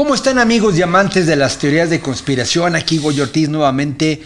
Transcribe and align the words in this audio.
¿Cómo 0.00 0.14
están 0.14 0.38
amigos 0.38 0.78
y 0.78 0.82
amantes 0.82 1.26
de 1.26 1.36
las 1.36 1.58
teorías 1.58 1.90
de 1.90 2.00
conspiración? 2.00 2.74
Aquí 2.74 2.96
Goyo 2.96 3.24
Ortiz 3.24 3.50
nuevamente 3.50 4.22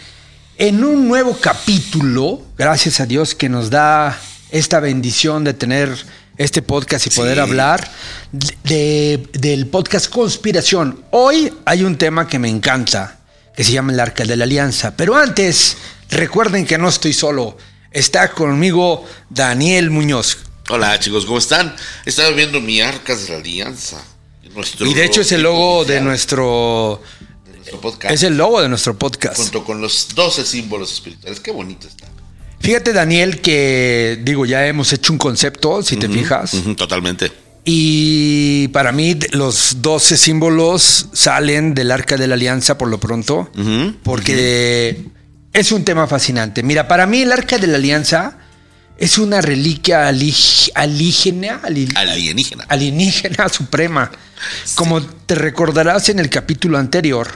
en 0.57 0.81
un 0.85 1.05
nuevo 1.05 1.37
capítulo. 1.37 2.41
Gracias 2.57 3.01
a 3.01 3.05
Dios 3.05 3.35
que 3.35 3.49
nos 3.49 3.69
da 3.69 4.17
esta 4.51 4.79
bendición 4.79 5.43
de 5.43 5.53
tener 5.53 5.93
este 6.37 6.61
podcast 6.61 7.07
y 7.07 7.09
poder 7.09 7.35
Sí. 7.35 7.39
hablar 7.41 7.91
de- 8.63 9.27
del 9.33 9.67
podcast 9.67 10.07
Conspiración. 10.09 11.03
Hoy 11.11 11.51
hay 11.65 11.83
un 11.83 11.97
tema 11.97 12.25
que 12.29 12.39
me 12.39 12.47
encanta, 12.47 13.19
que 13.53 13.65
se 13.65 13.73
llama 13.73 13.91
el 13.91 13.99
Arca 13.99 14.23
de 14.23 14.37
la 14.37 14.45
Alianza. 14.45 14.95
Pero 14.95 15.17
antes, 15.17 15.75
recuerden 16.09 16.65
que 16.65 16.77
no 16.77 16.87
estoy 16.87 17.11
solo. 17.11 17.57
Está 17.91 18.31
conmigo 18.31 19.03
Daniel 19.29 19.89
Muñoz. 19.89 20.37
Hola 20.69 20.97
chicos, 21.01 21.25
¿cómo 21.25 21.39
están? 21.39 21.75
Estaba 22.05 22.29
viendo 22.29 22.61
mi 22.61 22.79
Arcas 22.79 23.23
de 23.27 23.33
la 23.33 23.39
Alianza. 23.39 24.01
Nuestro 24.55 24.85
Y 24.87 24.93
de 24.93 25.05
hecho 25.05 25.21
es 25.21 25.31
el 25.31 25.43
logo 25.43 25.83
de 25.85 25.99
nuestro... 26.01 27.01
de 27.45 27.57
nuestro 27.57 27.81
podcast. 27.81 28.13
Es 28.13 28.23
el 28.23 28.37
logo 28.37 28.61
de 28.61 28.69
nuestro 28.69 28.97
podcast. 28.97 29.37
Junto 29.37 29.63
con 29.63 29.81
los 29.81 30.09
12 30.15 30.45
símbolos 30.45 30.91
espirituales. 30.93 31.39
Qué 31.39 31.51
bonito 31.51 31.87
está. 31.87 32.07
Fíjate, 32.59 32.93
Daniel, 32.93 33.41
que 33.41 34.19
digo, 34.23 34.45
ya 34.45 34.65
hemos 34.65 34.91
hecho 34.93 35.13
un 35.13 35.19
concepto, 35.19 35.83
si 35.83 35.97
te 35.97 36.07
fijas. 36.09 36.51
Totalmente. 36.77 37.31
Y 37.63 38.67
para 38.69 38.91
mí, 38.91 39.17
los 39.31 39.81
12 39.81 40.17
símbolos 40.17 41.07
salen 41.13 41.73
del 41.73 41.91
arca 41.91 42.15
de 42.17 42.27
la 42.27 42.35
alianza 42.35 42.77
por 42.77 42.87
lo 42.87 42.99
pronto, 42.99 43.49
porque 44.03 45.05
es 45.53 45.71
un 45.71 45.83
tema 45.83 46.07
fascinante. 46.07 46.63
Mira, 46.63 46.87
para 46.87 47.05
mí, 47.05 47.21
el 47.21 47.31
arca 47.31 47.57
de 47.57 47.67
la 47.67 47.77
alianza 47.77 48.37
es 48.97 49.17
una 49.17 49.41
reliquia 49.41 50.07
alí- 50.07 50.71
alígena, 50.75 51.59
ali- 51.63 51.89
Alienígena. 51.95 52.65
alienígena 52.67 53.49
suprema. 53.49 54.11
Como 54.75 55.01
te 55.01 55.35
recordarás 55.35 56.09
en 56.09 56.19
el 56.19 56.29
capítulo 56.29 56.77
anterior, 56.77 57.27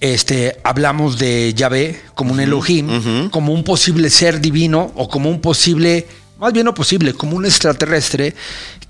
este, 0.00 0.60
hablamos 0.62 1.18
de 1.18 1.54
Yahvé 1.54 2.00
como 2.14 2.32
un 2.32 2.40
Elohim, 2.40 3.30
como 3.30 3.52
un 3.52 3.64
posible 3.64 4.10
ser 4.10 4.40
divino 4.40 4.92
o 4.94 5.08
como 5.08 5.28
un 5.30 5.40
posible, 5.40 6.06
más 6.38 6.52
bien 6.52 6.66
no 6.66 6.74
posible, 6.74 7.14
como 7.14 7.36
un 7.36 7.44
extraterrestre 7.44 8.34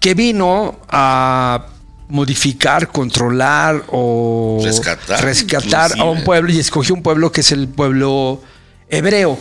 que 0.01 0.15
vino 0.15 0.81
a 0.89 1.67
modificar, 2.09 2.89
controlar 2.89 3.85
o 3.89 4.61
Rescatar, 4.63 5.23
rescatar 5.23 5.93
a 5.99 6.05
un 6.05 6.25
pueblo 6.25 6.53
y 6.53 6.59
escogió 6.59 6.95
un 6.95 7.03
pueblo 7.03 7.33
que 7.33 7.41
es 7.43 7.53
el 7.53 7.69
pueblo 7.69 8.43
hebreo. 8.89 9.39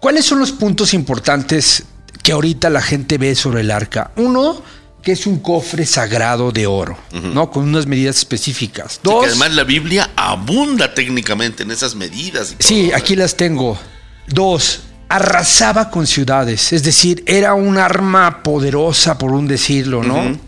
¿Cuáles 0.00 0.24
son 0.24 0.38
los 0.38 0.52
puntos 0.52 0.94
importantes 0.94 1.84
que 2.22 2.32
ahorita 2.32 2.70
la 2.70 2.82
gente 2.82 3.18
ve 3.18 3.34
sobre 3.34 3.60
el 3.60 3.70
arca? 3.70 4.10
Uno, 4.16 4.62
que 5.04 5.12
es 5.12 5.26
un 5.26 5.38
cofre 5.38 5.84
sagrado 5.84 6.50
de 6.50 6.66
oro, 6.66 6.96
¿no? 7.12 7.50
Con 7.50 7.64
unas 7.68 7.86
medidas 7.86 8.16
específicas. 8.16 8.94
Sí, 8.94 9.00
Dos, 9.02 9.22
que 9.24 9.30
además 9.30 9.52
la 9.52 9.64
Biblia 9.64 10.10
abunda 10.16 10.94
técnicamente 10.94 11.62
en 11.62 11.70
esas 11.70 11.94
medidas. 11.94 12.52
y 12.52 12.56
todo, 12.56 12.68
sí, 12.68 12.82
¿verdad? 12.84 12.98
aquí 12.98 13.14
las 13.14 13.36
tengo. 13.36 13.78
Dos, 14.26 14.80
arrasaba 15.10 15.90
con 15.90 16.06
ciudades, 16.06 16.72
es 16.72 16.82
decir, 16.82 17.22
era 17.26 17.52
un 17.52 17.76
arma 17.76 18.42
poderosa, 18.42 19.18
por 19.18 19.32
un 19.32 19.46
decirlo, 19.46 20.02
¿no? 20.02 20.38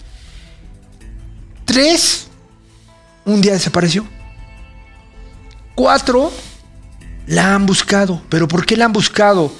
Tres, 1.67 2.29
un 3.27 3.41
día 3.43 3.53
desapareció. 3.53 4.07
Cuatro, 5.75 6.33
la 7.27 7.55
han 7.55 7.67
buscado. 7.67 8.23
¿Pero 8.31 8.49
por 8.49 8.65
qué 8.65 8.77
la 8.77 8.87
han 8.87 8.93
buscado? 8.93 9.53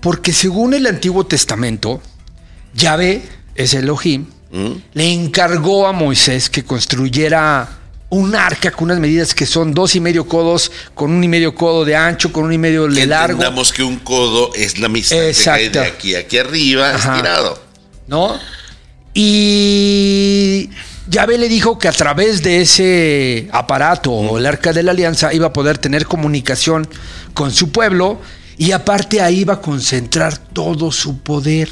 Porque 0.00 0.32
según 0.32 0.72
el 0.72 0.86
Antiguo 0.86 1.26
Testamento, 1.26 2.00
Yahvé, 2.74 3.22
es 3.54 3.74
Elohim, 3.74 4.26
Ujú. 4.50 4.80
le 4.94 5.12
encargó 5.12 5.86
a 5.86 5.92
Moisés 5.92 6.48
que 6.48 6.64
construyera 6.64 7.68
un 8.10 8.34
arca 8.34 8.70
con 8.70 8.84
unas 8.84 8.98
medidas 8.98 9.34
que 9.34 9.44
son 9.44 9.74
dos 9.74 9.94
y 9.94 10.00
medio 10.00 10.26
codos, 10.26 10.72
con 10.94 11.10
un 11.12 11.22
y 11.22 11.28
medio 11.28 11.54
codo 11.54 11.84
de 11.84 11.94
ancho, 11.94 12.32
con 12.32 12.44
un 12.44 12.52
y 12.54 12.58
medio 12.58 12.88
de 12.88 13.04
largo. 13.06 13.34
entendamos 13.34 13.72
que 13.72 13.82
un 13.82 13.98
codo 13.98 14.50
es 14.54 14.78
la 14.78 14.88
misma 14.88 15.18
que 15.18 15.68
de 15.70 15.80
aquí 15.80 16.14
a 16.14 16.20
aquí 16.20 16.38
arriba, 16.38 16.94
Ajá. 16.94 17.16
estirado. 17.16 17.62
¿no? 18.06 18.38
Y 19.12 20.70
Yahvé 21.08 21.36
le 21.38 21.48
dijo 21.48 21.78
que 21.78 21.88
a 21.88 21.92
través 21.92 22.42
de 22.42 22.62
ese 22.62 23.48
aparato 23.52 24.10
o 24.12 24.38
el 24.38 24.46
arca 24.46 24.72
de 24.72 24.82
la 24.82 24.92
alianza 24.92 25.34
iba 25.34 25.48
a 25.48 25.52
poder 25.52 25.76
tener 25.78 26.06
comunicación 26.06 26.88
con 27.34 27.50
su 27.52 27.70
pueblo 27.70 28.20
y 28.56 28.72
aparte 28.72 29.20
ahí 29.20 29.40
iba 29.40 29.54
a 29.54 29.60
concentrar 29.60 30.38
todo 30.38 30.90
su 30.92 31.18
poder. 31.18 31.68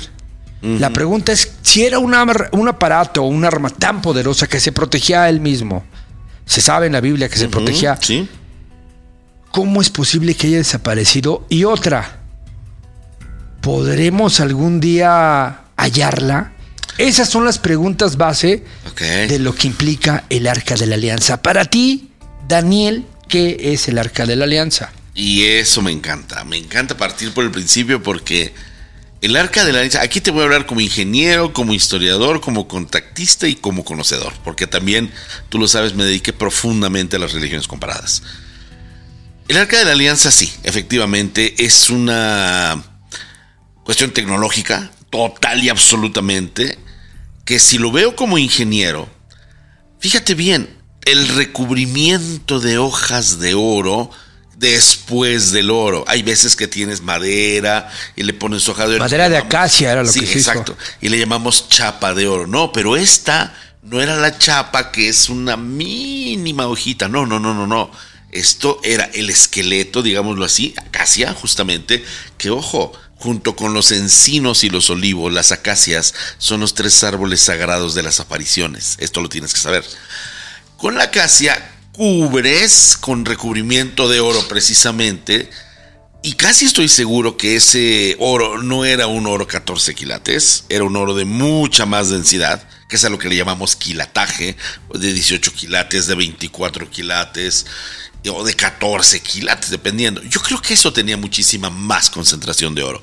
La 0.62 0.91
pregunta 0.91 1.33
es 1.33 1.53
si 1.62 1.84
era 1.84 1.99
un, 1.99 2.15
un 2.53 2.69
aparato 2.69 3.22
o 3.22 3.27
un 3.27 3.44
arma 3.44 3.71
tan 3.71 4.03
poderosa 4.03 4.47
que 4.47 4.59
se 4.59 4.72
protegía 4.72 5.22
a 5.22 5.28
él 5.28 5.41
mismo. 5.41 5.84
Se 6.44 6.61
sabe 6.61 6.87
en 6.87 6.93
la 6.93 7.00
Biblia 7.00 7.28
que 7.28 7.37
se 7.37 7.49
protegía. 7.49 7.97
Sí. 8.00 8.28
¿Cómo 9.50 9.81
es 9.81 9.91
posible 9.91 10.34
que 10.34 10.49
haya 10.49 10.59
desaparecido? 10.59 11.47
Y 11.49 11.65
otra, 11.65 12.21
¿podremos 13.61 14.41
algún 14.41 14.81
día 14.81 15.62
hallarla? 15.77 16.53
Esas 16.99 17.28
son 17.28 17.45
las 17.45 17.59
preguntas 17.59 18.16
base 18.16 18.65
de 18.99 19.39
lo 19.39 19.55
que 19.55 19.66
implica 19.66 20.25
el 20.31 20.47
arca 20.47 20.75
de 20.75 20.87
la 20.87 20.95
alianza. 20.95 21.43
Para 21.43 21.66
ti, 21.66 22.11
Daniel, 22.49 23.05
¿qué 23.28 23.56
es 23.61 23.89
el 23.89 23.99
arca 23.99 24.25
de 24.25 24.37
la 24.37 24.45
alianza? 24.45 24.93
Y 25.15 25.45
eso 25.45 25.83
me 25.83 25.91
encanta. 25.91 26.45
Me 26.45 26.56
encanta 26.56 26.97
partir 26.97 27.33
por 27.33 27.45
el 27.45 27.50
principio 27.50 28.03
porque 28.03 28.55
el 29.21 29.37
arca 29.37 29.65
de 29.65 29.72
la 29.72 29.78
alianza, 29.78 30.03
aquí 30.03 30.21
te 30.21 30.31
voy 30.31 30.43
a 30.43 30.44
hablar 30.44 30.66
como 30.66 30.81
ingeniero, 30.81 31.53
como 31.53 31.75
historiador, 31.75 32.41
como 32.41 32.69
contactista 32.69 33.49
y 33.49 33.56
como 33.56 33.84
conocedor, 33.84 34.32
porque 34.44 34.66
también, 34.66 35.10
tú 35.49 35.59
lo 35.59 35.69
sabes, 35.69 35.94
me 35.94 36.04
dediqué 36.04 36.32
profundamente 36.32 37.16
a 37.16 37.19
las 37.19 37.32
religiones 37.32 37.66
comparadas. 37.66 38.22
El 39.49 39.56
arca 39.56 39.78
de 39.78 39.84
la 39.84 39.93
alianza, 39.93 40.31
sí, 40.31 40.53
efectivamente, 40.65 41.54
es 41.65 41.91
una 41.91 42.82
cuestión 43.84 44.10
tecnológica, 44.12 44.91
total 45.10 45.62
y 45.62 45.69
absolutamente, 45.69 46.78
que 47.44 47.59
si 47.59 47.78
lo 47.78 47.93
veo 47.93 48.16
como 48.16 48.38
ingeniero, 48.38 49.09
Fíjate 49.98 50.34
bien, 50.34 50.69
el 51.04 51.27
recubrimiento 51.28 52.60
de 52.60 52.78
hojas 52.78 53.38
de 53.38 53.54
oro 53.54 54.10
después 54.59 55.53
del 55.53 55.71
oro. 55.71 56.05
Hay 56.09 56.22
veces 56.22 56.56
que 56.56 56.67
tienes 56.67 57.03
madera 57.03 57.91
y 58.17 58.22
le 58.22 58.33
pones 58.34 58.69
hoja 58.69 58.87
de 58.87 58.94
oro. 58.97 59.05
Madera 59.05 59.28
de 59.28 59.37
acacia 59.37 59.93
era 59.93 60.03
lo 60.03 60.11
Sí, 60.11 60.21
que 60.21 60.27
se 60.27 60.39
hizo. 60.39 60.50
exacto. 60.50 60.77
Y 61.00 61.09
le 61.09 61.19
llamamos 61.19 61.69
chapa 61.69 62.15
de 62.15 62.27
oro. 62.27 62.47
No, 62.47 62.72
pero 62.72 62.97
esta 62.97 63.55
no 63.83 64.00
era 64.00 64.16
la 64.16 64.39
chapa 64.39 64.91
que 64.91 65.09
es 65.09 65.28
una 65.28 65.56
mínima 65.56 66.66
hojita. 66.66 67.09
No, 67.09 67.27
no, 67.27 67.39
no, 67.39 67.55
no, 67.55 67.66
no. 67.66 67.91
Esto 68.33 68.81
era 68.83 69.05
el 69.15 69.31
esqueleto, 69.31 70.03
digámoslo 70.03 70.45
así, 70.45 70.75
acacia, 70.77 71.33
justamente, 71.33 72.05
que 72.37 72.50
ojo, 72.50 72.93
junto 73.15 73.56
con 73.56 73.72
los 73.72 73.93
encinos 73.93 74.62
y 74.65 74.69
los 74.69 74.91
olivos, 74.91 75.33
las 75.33 75.53
acacias, 75.53 76.12
son 76.39 76.61
los 76.61 76.75
tres 76.75 77.03
árboles 77.05 77.41
sagrados 77.41 77.95
de 77.95 78.03
las 78.03 78.21
apariciones. 78.21 78.97
Esto 78.99 79.22
lo 79.22 79.28
tienes 79.31 79.55
que 79.55 79.61
saber. 79.61 79.84
Con 80.77 80.97
la 80.97 81.05
acacia 81.05 81.76
cubres 81.97 82.99
con 83.01 83.25
recubrimiento 83.25 84.09
de 84.09 84.21
oro 84.21 84.47
precisamente. 84.49 85.49
Y 86.23 86.34
casi 86.34 86.67
estoy 86.67 86.89
seguro 86.89 87.37
que 87.37 87.57
ese 87.57 88.17
oro 88.19 88.62
no 88.62 88.84
era 88.84 89.07
un 89.07 89.27
oro 89.27 89.47
14 89.47 89.95
quilates, 89.95 90.65
era 90.69 90.84
un 90.84 90.97
oro 90.97 91.15
de 91.15 91.25
mucha 91.25 91.87
más 91.87 92.11
densidad, 92.11 92.69
que 92.89 92.97
es 92.97 93.05
a 93.05 93.09
lo 93.09 93.19
que 93.19 93.29
le 93.29 93.37
llamamos 93.37 93.77
quilataje, 93.77 94.57
de 94.93 95.12
18 95.12 95.53
quilates, 95.55 96.07
de 96.07 96.15
24 96.15 96.91
quilates 96.91 97.65
o 98.28 98.45
de 98.45 98.55
14 98.55 99.21
quilates, 99.21 99.71
dependiendo. 99.71 100.23
Yo 100.25 100.41
creo 100.41 100.61
que 100.61 100.75
eso 100.75 100.93
tenía 100.93 101.17
muchísima 101.17 101.71
más 101.71 102.11
concentración 102.11 102.75
de 102.75 102.83
oro. 102.83 103.01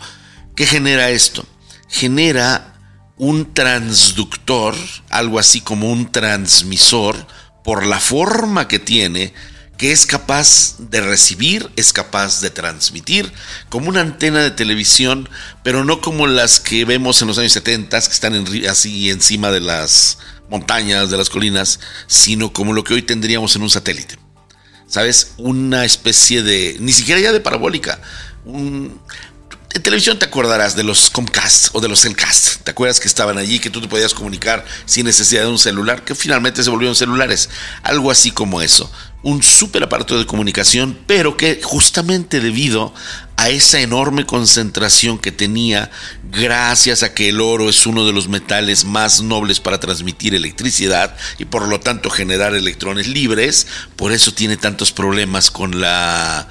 ¿Qué 0.56 0.68
genera 0.68 1.10
esto? 1.10 1.46
Genera 1.88 2.76
un 3.18 3.54
transductor, 3.54 4.76
algo 5.10 5.40
así 5.40 5.62
como 5.62 5.90
un 5.90 6.12
transmisor, 6.12 7.26
por 7.64 7.86
la 7.86 8.00
forma 8.00 8.68
que 8.68 8.80
tiene, 8.80 9.34
que 9.78 9.92
es 9.92 10.06
capaz 10.06 10.76
de 10.78 11.02
recibir, 11.02 11.70
es 11.76 11.94
capaz 11.94 12.42
de 12.42 12.50
transmitir, 12.50 13.32
como 13.70 13.90
una 13.90 14.02
antena 14.02 14.42
de 14.42 14.52
televisión, 14.52 15.28
pero 15.64 15.84
no 15.84 16.02
como 16.02 16.28
las 16.28 16.60
que 16.60 16.86
vemos 16.86 17.22
en 17.22 17.28
los 17.28 17.38
años 17.38 17.54
70, 17.54 18.00
que 18.00 18.12
están 18.12 18.46
así 18.70 19.10
encima 19.10 19.52
de 19.52 19.62
las 19.62 20.20
montañas, 20.50 21.10
de 21.10 21.18
las 21.18 21.30
colinas, 21.30 21.80
sino 22.08 22.54
como 22.54 22.74
lo 22.74 22.84
que 22.84 22.94
hoy 22.94 23.02
tendríamos 23.02 23.56
en 23.56 23.64
un 23.64 23.70
satélite. 23.70 24.18
¿Sabes? 24.88 25.34
Una 25.38 25.86
especie 25.86 26.44
de, 26.44 26.78
ni 26.80 26.92
siquiera 26.92 27.20
ya 27.20 27.32
de 27.32 27.40
parabólica, 27.40 28.00
un, 28.46 29.00
en 29.74 29.82
televisión 29.82 30.20
te 30.20 30.26
acordarás 30.26 30.76
de 30.76 30.84
los 30.84 31.10
Comcast 31.10 31.70
o 31.74 31.82
de 31.82 31.88
los 31.88 32.02
Cellcast. 32.02 32.62
¿Te 32.64 32.72
acuerdas 32.72 33.00
que 33.00 33.08
estaban 33.08 33.40
allí, 33.40 33.60
que 33.60 33.72
tú 33.72 33.82
te 33.82 33.88
podías 33.88 34.14
comunicar 34.14 34.64
sin 34.86 35.06
necesidad 35.06 35.42
de 35.44 35.48
un 35.48 35.58
celular, 35.58 36.04
que 36.04 36.14
finalmente 36.14 36.64
se 36.64 36.70
volvieron 36.70 36.96
celulares? 36.96 37.50
Algo 37.82 38.12
así 38.12 38.30
como 38.30 38.62
eso. 38.62 38.92
Un 39.24 39.42
súper 39.42 39.84
aparato 39.84 40.18
de 40.20 40.28
comunicación, 40.28 41.00
pero 41.08 41.38
que 41.38 41.60
justamente 41.64 42.40
debido 42.40 42.94
a 43.36 43.50
esa 43.50 43.80
enorme 43.80 44.28
concentración 44.28 45.18
que 45.18 45.32
tenía, 45.32 45.90
gracias 46.24 47.02
a 47.02 47.16
que 47.16 47.30
el 47.30 47.42
oro 47.42 47.68
es 47.68 47.88
uno 47.88 48.06
de 48.06 48.14
los 48.14 48.28
metales 48.28 48.86
más 48.86 49.22
nobles 49.22 49.60
para 49.60 49.80
transmitir 49.80 50.36
electricidad 50.36 51.16
y 51.40 51.46
por 51.46 51.68
lo 51.68 51.80
tanto 51.80 52.12
generar 52.12 52.54
electrones 52.54 53.08
libres, 53.08 53.66
por 53.96 54.12
eso 54.12 54.34
tiene 54.34 54.56
tantos 54.56 54.92
problemas 54.92 55.50
con 55.50 55.82
la 55.82 56.48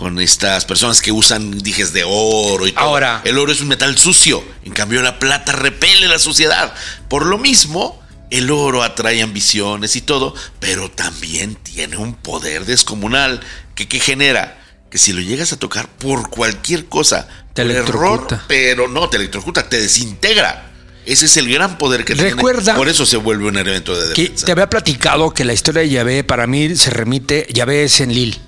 con 0.00 0.18
estas 0.18 0.64
personas 0.64 1.02
que 1.02 1.12
usan 1.12 1.58
dijes 1.58 1.92
de 1.92 2.04
oro 2.06 2.66
y 2.66 2.72
todo. 2.72 2.82
Ahora, 2.82 3.20
el 3.22 3.36
oro 3.36 3.52
es 3.52 3.60
un 3.60 3.68
metal 3.68 3.98
sucio, 3.98 4.42
en 4.64 4.72
cambio 4.72 5.02
la 5.02 5.18
plata 5.18 5.52
repele 5.52 6.08
la 6.08 6.18
suciedad. 6.18 6.72
Por 7.06 7.26
lo 7.26 7.36
mismo, 7.36 8.02
el 8.30 8.50
oro 8.50 8.82
atrae 8.82 9.20
ambiciones 9.20 9.96
y 9.96 10.00
todo, 10.00 10.34
pero 10.58 10.90
también 10.90 11.54
tiene 11.54 11.98
un 11.98 12.14
poder 12.14 12.64
descomunal 12.64 13.42
que, 13.74 13.88
que 13.88 14.00
genera 14.00 14.58
que 14.90 14.96
si 14.96 15.12
lo 15.12 15.20
llegas 15.20 15.52
a 15.52 15.58
tocar 15.58 15.86
por 15.86 16.30
cualquier 16.30 16.86
cosa, 16.86 17.28
te 17.52 17.60
por 17.60 17.70
electrocuta. 17.70 18.36
error, 18.36 18.44
pero 18.48 18.88
no 18.88 19.06
te 19.10 19.18
electrocuta, 19.18 19.68
te 19.68 19.78
desintegra. 19.82 20.70
Ese 21.04 21.26
es 21.26 21.36
el 21.36 21.52
gran 21.52 21.76
poder 21.76 22.06
que 22.06 22.14
Recuerda 22.14 22.62
tiene. 22.62 22.78
Por 22.78 22.88
eso 22.88 23.04
se 23.04 23.18
vuelve 23.18 23.48
un 23.48 23.58
evento 23.58 23.94
de 23.94 24.14
que 24.14 24.30
te 24.30 24.50
había 24.50 24.70
platicado 24.70 25.30
que 25.32 25.44
la 25.44 25.52
historia 25.52 25.82
de 25.82 25.90
Yahvé 25.90 26.24
para 26.24 26.46
mí 26.46 26.74
se 26.74 26.88
remite, 26.88 27.46
Yahvé 27.52 27.84
es 27.84 28.00
en 28.00 28.14
Lil, 28.14 28.40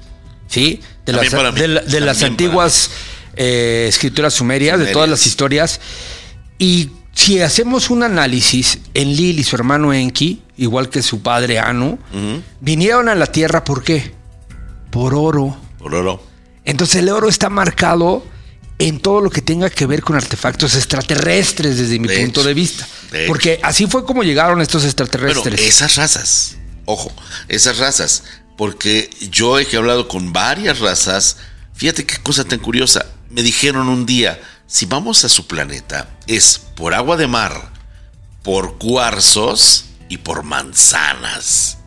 ¿sí? 0.52 0.80
De 1.06 1.12
las, 1.12 1.30
También 1.30 1.54
de 1.54 1.68
la- 1.68 1.80
de 1.80 2.00
las 2.08 2.22
antiguas 2.22 2.90
eh, 3.34 3.86
escrituras 3.88 4.34
sumerias, 4.34 4.78
de 4.78 4.86
todas 4.86 5.08
las 5.08 5.26
historias. 5.26 5.80
Y 6.58 6.90
si 7.14 7.40
hacemos 7.40 7.90
un 7.90 8.02
análisis, 8.02 8.78
en 8.94 9.16
Lil 9.16 9.38
y 9.38 9.44
su 9.44 9.56
hermano 9.56 9.92
Enki, 9.92 10.42
igual 10.58 10.88
que 10.90 11.02
su 11.02 11.22
padre 11.22 11.58
Anu, 11.58 11.98
vinieron 12.60 13.08
a 13.08 13.14
la 13.14 13.26
tierra 13.26 13.64
¿por 13.64 13.82
qué? 13.82 14.12
Por 14.90 15.14
oro. 15.14 15.56
Por 15.78 15.94
oro. 15.94 16.22
Entonces 16.64 16.96
el 16.96 17.08
oro 17.08 17.28
está 17.28 17.48
marcado 17.48 18.24
en 18.78 19.00
todo 19.00 19.20
lo 19.20 19.30
que 19.30 19.42
tenga 19.42 19.70
que 19.70 19.86
ver 19.86 20.02
con 20.02 20.16
artefactos 20.16 20.74
extraterrestres 20.76 21.78
desde 21.78 21.98
mi 21.98 22.08
De 22.08 22.18
punto 22.20 22.40
hecho, 22.40 22.48
de 22.48 22.54
vista. 22.54 22.86
de 23.10 23.26
Porque 23.26 23.58
así 23.62 23.86
fue 23.86 24.04
como 24.04 24.22
llegaron 24.22 24.60
estos 24.60 24.84
extraterrestres. 24.84 25.60
esas 25.60 25.96
razas, 25.96 26.56
ojo, 26.84 27.12
esas 27.48 27.78
razas, 27.78 28.24
porque 28.56 29.10
yo 29.30 29.58
he 29.58 29.76
hablado 29.76 30.08
con 30.08 30.32
varias 30.32 30.78
razas, 30.80 31.38
fíjate 31.74 32.06
qué 32.06 32.16
cosa 32.22 32.44
tan 32.44 32.58
curiosa, 32.58 33.06
me 33.30 33.42
dijeron 33.42 33.88
un 33.88 34.06
día, 34.06 34.40
si 34.66 34.86
vamos 34.86 35.24
a 35.24 35.28
su 35.28 35.46
planeta, 35.46 36.08
es 36.26 36.58
por 36.76 36.94
agua 36.94 37.16
de 37.16 37.26
mar, 37.26 37.72
por 38.42 38.78
cuarzos 38.78 39.86
y 40.08 40.18
por 40.18 40.42
manzanas. 40.42 41.78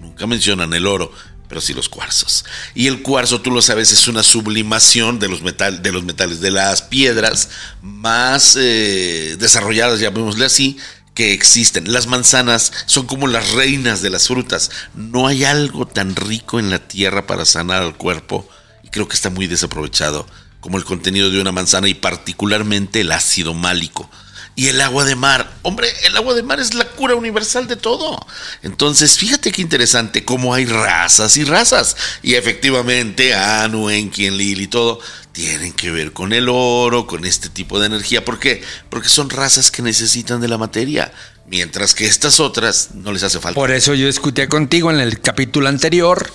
Nunca 0.00 0.26
mencionan 0.26 0.72
el 0.74 0.86
oro, 0.86 1.12
pero 1.48 1.60
sí 1.60 1.72
los 1.74 1.88
cuarzos. 1.88 2.44
Y 2.74 2.86
el 2.86 3.02
cuarzo, 3.02 3.40
tú 3.40 3.50
lo 3.50 3.62
sabes, 3.62 3.90
es 3.92 4.06
una 4.06 4.22
sublimación 4.22 5.18
de 5.18 5.28
los, 5.28 5.40
de 5.42 5.92
los 5.92 6.04
metales, 6.04 6.40
de 6.40 6.50
las 6.50 6.82
piedras 6.82 7.48
más 7.82 8.56
eh, 8.56 9.36
desarrolladas, 9.38 10.00
llamémosle 10.00 10.44
así, 10.44 10.78
que 11.18 11.32
existen. 11.32 11.92
Las 11.92 12.06
manzanas 12.06 12.72
son 12.86 13.06
como 13.06 13.26
las 13.26 13.50
reinas 13.50 14.02
de 14.02 14.10
las 14.10 14.28
frutas. 14.28 14.70
No 14.94 15.26
hay 15.26 15.42
algo 15.42 15.84
tan 15.84 16.14
rico 16.14 16.60
en 16.60 16.70
la 16.70 16.78
tierra 16.78 17.26
para 17.26 17.44
sanar 17.44 17.82
al 17.82 17.96
cuerpo 17.96 18.48
y 18.84 18.88
creo 18.90 19.08
que 19.08 19.16
está 19.16 19.28
muy 19.28 19.48
desaprovechado 19.48 20.28
como 20.60 20.78
el 20.78 20.84
contenido 20.84 21.28
de 21.28 21.40
una 21.40 21.50
manzana 21.50 21.88
y 21.88 21.94
particularmente 21.94 23.00
el 23.00 23.10
ácido 23.10 23.52
málico. 23.52 24.08
Y 24.54 24.68
el 24.68 24.80
agua 24.80 25.04
de 25.04 25.16
mar. 25.16 25.52
Hombre, 25.62 25.88
el 26.04 26.16
agua 26.16 26.34
de 26.34 26.44
mar 26.44 26.60
es 26.60 26.74
la 26.74 26.84
cura 26.84 27.16
universal 27.16 27.66
de 27.66 27.74
todo. 27.74 28.24
Entonces, 28.62 29.18
fíjate 29.18 29.50
qué 29.50 29.62
interesante 29.62 30.24
cómo 30.24 30.54
hay 30.54 30.66
razas 30.66 31.36
y 31.36 31.42
razas. 31.42 31.96
Y 32.22 32.34
efectivamente, 32.34 33.34
Anu, 33.34 33.90
Enki, 33.90 34.26
Enlil 34.26 34.60
y 34.60 34.68
todo 34.68 35.00
tienen 35.38 35.72
que 35.72 35.92
ver 35.92 36.12
con 36.12 36.32
el 36.32 36.48
oro, 36.48 37.06
con 37.06 37.24
este 37.24 37.48
tipo 37.48 37.78
de 37.78 37.86
energía. 37.86 38.24
¿Por 38.24 38.40
qué? 38.40 38.60
Porque 38.90 39.08
son 39.08 39.30
razas 39.30 39.70
que 39.70 39.82
necesitan 39.82 40.40
de 40.40 40.48
la 40.48 40.58
materia. 40.58 41.12
Mientras 41.46 41.94
que 41.94 42.06
estas 42.06 42.40
otras 42.40 42.88
no 42.94 43.12
les 43.12 43.22
hace 43.22 43.38
falta. 43.38 43.54
Por 43.54 43.70
eso 43.70 43.94
yo 43.94 44.06
discutí 44.06 44.44
contigo 44.48 44.90
en 44.90 44.98
el 44.98 45.20
capítulo 45.20 45.68
anterior 45.68 46.28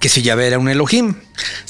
que 0.00 0.08
si 0.08 0.22
Yahvé 0.22 0.46
era 0.46 0.58
un 0.58 0.70
Elohim. 0.70 1.14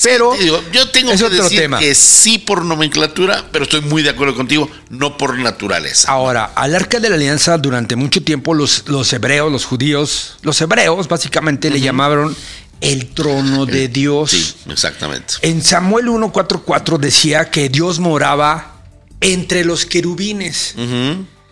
Pero 0.00 0.36
digo, 0.38 0.62
yo 0.72 0.88
tengo 0.90 1.10
es 1.10 1.20
que 1.20 1.26
otro 1.26 1.44
decir 1.44 1.58
tema. 1.58 1.80
que 1.80 1.92
sí 1.94 2.38
por 2.38 2.64
nomenclatura, 2.64 3.46
pero 3.50 3.64
estoy 3.64 3.80
muy 3.80 4.02
de 4.02 4.10
acuerdo 4.10 4.36
contigo, 4.36 4.70
no 4.88 5.16
por 5.16 5.38
naturaleza. 5.38 6.10
Ahora, 6.10 6.52
al 6.54 6.74
arca 6.74 7.00
de 7.00 7.08
la 7.08 7.16
alianza 7.16 7.58
durante 7.58 7.96
mucho 7.96 8.22
tiempo 8.22 8.54
los, 8.54 8.88
los 8.88 9.12
hebreos, 9.12 9.50
los 9.50 9.64
judíos, 9.64 10.36
los 10.42 10.60
hebreos 10.60 11.08
básicamente 11.08 11.68
le 11.68 11.80
llamaron 11.80 12.36
el 12.80 13.06
trono 13.08 13.66
de 13.66 13.88
Dios. 13.88 14.30
Sí, 14.30 14.54
exactamente. 14.70 15.34
En 15.42 15.62
Samuel 15.62 16.06
1.4.4 16.06 16.98
decía 16.98 17.50
que 17.50 17.68
Dios 17.68 17.98
moraba 17.98 18.74
entre 19.20 19.64
los 19.64 19.86
querubines. 19.86 20.74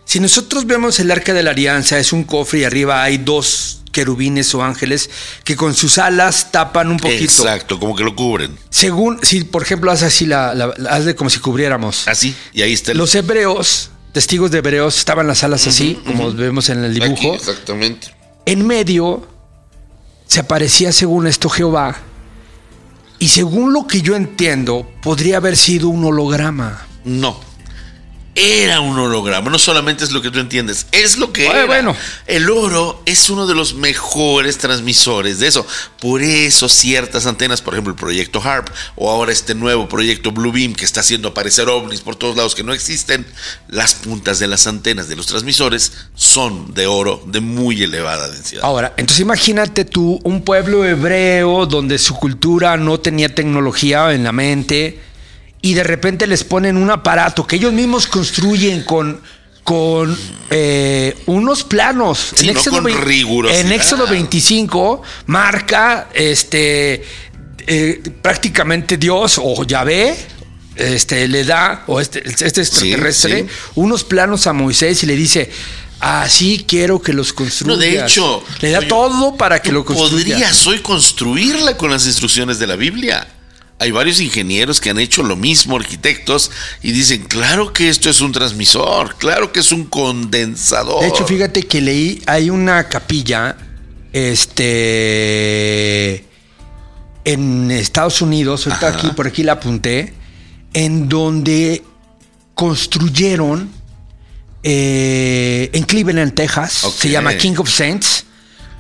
Si 0.05 0.21
nosotros 0.21 0.67
vemos 0.67 1.01
el 1.01 1.11
arca 1.11 1.33
de 1.33 1.43
la 1.43 1.51
alianza, 1.53 1.99
es 1.99 2.13
un 2.13 2.25
cofre 2.25 2.61
y 2.61 2.65
arriba 2.65 3.03
hay 3.03 3.19
dos 3.19 3.81
querubines 3.91 4.53
o 4.55 4.63
ángeles 4.63 5.09
que 5.45 5.57
con 5.57 5.73
sus 5.75 5.99
alas 5.99 6.51
tapan 6.53 6.91
un 6.91 6.99
poquito. 6.99 7.23
Exacto, 7.23 7.79
como 7.81 7.95
que 7.97 8.03
lo 8.05 8.15
cubren. 8.15 8.59
Según, 8.69 9.19
si 9.23 9.45
por 9.45 9.63
ejemplo 9.63 9.91
haces 9.91 10.09
así, 10.09 10.27
la, 10.27 10.53
la- 10.55 10.75
hazle 10.91 11.15
como 11.15 11.31
si 11.31 11.39
cubriéramos. 11.39 12.07
Así, 12.09 12.35
y 12.53 12.63
ahí 12.63 12.73
está 12.73 12.93
el. 12.93 12.99
Los 12.99 13.15
hebreos, 13.15 13.91
testigos 14.13 14.51
de 14.51 14.59
hebreos, 14.59 14.99
estaban 14.99 15.27
las 15.27 15.43
alas 15.45 15.67
así, 15.67 15.99
como 16.05 16.33
vemos 16.33 16.69
en 16.69 16.85
el 16.85 16.93
dibujo. 16.93 17.13
Aquí, 17.13 17.29
exactamente. 17.29 18.09
En 18.47 18.67
medio 18.67 19.27
se 20.35 20.41
aparecía 20.41 20.91
según 20.91 21.29
esto 21.29 21.49
Jehová. 21.49 21.95
Y 23.21 23.29
según 23.29 23.73
lo 23.73 23.87
que 23.87 24.03
yo 24.03 24.17
entiendo, 24.17 24.85
podría 25.01 25.37
haber 25.37 25.57
sido 25.57 25.89
un 25.89 26.05
holograma. 26.05 26.89
No. 27.05 27.39
Era 28.37 28.81
un 28.81 28.99
holograma, 28.99 29.49
no 29.51 29.59
solamente 29.59 30.03
es 30.03 30.11
lo 30.11 30.21
que 30.21 30.31
tú 30.31 30.41
entiendes, 30.41 30.87
es 30.91 31.19
lo 31.19 31.33
que 31.33 31.45
Bueno, 31.45 31.59
era. 31.59 31.67
bueno. 31.67 31.97
El 32.27 32.51
oro 32.51 33.01
es 33.07 33.31
uno 33.31 33.47
de 33.47 33.55
los 33.55 33.75
mejores 33.75 34.59
transmisores 34.59 35.39
de 35.39 35.47
eso. 35.47 35.65
Por 36.01 36.21
eso 36.23 36.69
ciertas 36.69 37.27
antenas, 37.27 37.63
por 37.63 37.75
ejemplo 37.75 37.93
el 37.93 37.99
proyecto 37.99 38.43
HARP 38.43 38.69
o 38.97 39.11
ahora 39.11 39.33
este 39.33 39.55
nuevo 39.55 39.89
proyecto 39.89 40.33
Bluebeam 40.33 40.75
que 40.75 40.85
está 40.85 41.01
haciendo 41.01 41.29
aparecer 41.29 41.69
ovnis 41.69 42.01
por 42.01 42.17
todos 42.17 42.37
lados 42.37 42.55
que 42.55 42.65
no 42.65 42.73
existen, 42.73 43.25
las 43.69 43.95
puntas 43.95 44.39
de 44.41 44.49
las 44.49 44.67
antenas 44.67 45.09
de 45.09 45.17
los 45.17 45.27
transmisores 45.27 45.93
son 46.15 46.75
de 46.75 46.87
oro 46.87 47.23
de 47.27 47.41
muy 47.41 47.83
elevada 47.83 48.29
densidad. 48.29 48.65
Ahora, 48.65 48.95
entonces 48.97 49.21
imagínate 49.21 49.85
tú 49.85 50.19
un 50.25 50.43
pueblo 50.43 50.85
hebreo 50.85 51.67
donde 51.67 51.99
su 51.99 52.15
cultura 52.17 52.77
no 52.77 52.99
tenía 52.99 53.35
tecnología 53.35 54.13
en 54.13 54.25
la 54.25 54.33
mente 54.33 55.01
y 55.65 55.73
de 55.73 55.83
repente 55.83 56.27
les 56.27 56.45
ponen 56.45 56.77
un 56.77 56.91
aparato 56.91 57.47
que 57.47 57.57
ellos 57.57 57.73
mismos 57.73 58.07
construyen 58.07 58.85
con, 58.85 59.19
con 59.63 60.15
eh, 60.51 61.17
unos 61.25 61.65
planos. 61.65 62.35
Sí, 62.37 62.51
no 62.53 62.61
con 62.71 62.85
vein- 62.85 63.01
rigurosidad. 63.01 63.63
en 63.63 63.73
Éxodo 63.73 64.07
25 64.07 65.01
marca 65.25 66.11
este 66.13 67.03
eh, 67.67 68.03
prácticamente 68.21 68.99
Dios 68.99 69.41
o 69.43 69.65
Yahvé 69.65 70.15
este, 70.77 71.29
le 71.29 71.45
da, 71.45 71.85
o 71.87 71.99
este, 71.99 72.23
este 72.29 72.61
extraterrestre, 72.61 73.45
sí. 73.45 73.49
unos 73.77 74.05
planos 74.05 74.47
a 74.47 74.53
Moisés 74.53 75.03
y 75.03 75.07
le 75.07 75.17
dice, 75.17 75.51
así 75.99 76.67
quiero 76.69 77.01
que 77.01 77.15
los 77.15 77.33
construyas. 77.33 77.79
No, 77.79 77.83
de 77.83 78.05
hecho, 78.05 78.45
le 78.61 78.71
da 78.71 78.81
oye, 78.81 78.89
todo 78.89 79.35
para 79.39 79.63
que 79.63 79.73
lo 79.73 79.83
construya. 79.83 80.35
Podrías 80.35 80.67
hoy 80.67 80.81
construirla 80.81 81.79
con 81.79 81.91
las 81.91 82.05
instrucciones 82.05 82.59
de 82.59 82.67
la 82.67 82.77
Biblia. 82.77 83.27
Hay 83.85 83.91
varios 83.91 84.19
ingenieros 84.23 84.81
que 84.81 84.89
han 84.89 84.99
hecho 84.99 85.23
lo 85.23 85.37
mismo, 85.37 85.77
arquitectos, 85.77 86.51
y 86.81 86.93
dicen, 86.93 87.25
claro 87.25 87.75
que 87.75 87.91
esto 87.91 88.09
es 88.09 88.23
un 88.23 88.33
transmisor, 88.33 89.17
claro 89.19 89.53
que 89.53 89.61
es 89.61 89.73
un 89.73 89.85
condensador. 89.85 91.03
De 91.03 91.09
hecho, 91.09 91.27
fíjate 91.27 91.65
que 91.65 91.83
leí, 91.83 92.23
hay 92.25 92.49
una 92.49 92.89
capilla, 92.89 93.59
este, 94.15 96.25
en 97.27 97.71
Estados 97.71 98.23
Unidos, 98.23 98.67
ahorita 98.67 98.89
Ajá. 98.89 98.97
aquí, 98.97 99.09
por 99.09 99.27
aquí 99.27 99.43
la 99.43 99.53
apunté, 99.53 100.15
en 100.73 101.11
donde 101.11 101.83
construyeron 102.55 103.71
eh, 104.63 105.69
en 105.75 105.83
Cleveland, 105.83 106.33
Texas, 106.33 106.91
se 106.97 107.11
llama 107.11 107.37
King 107.37 107.57
of 107.59 107.69
Saints, 107.69 108.25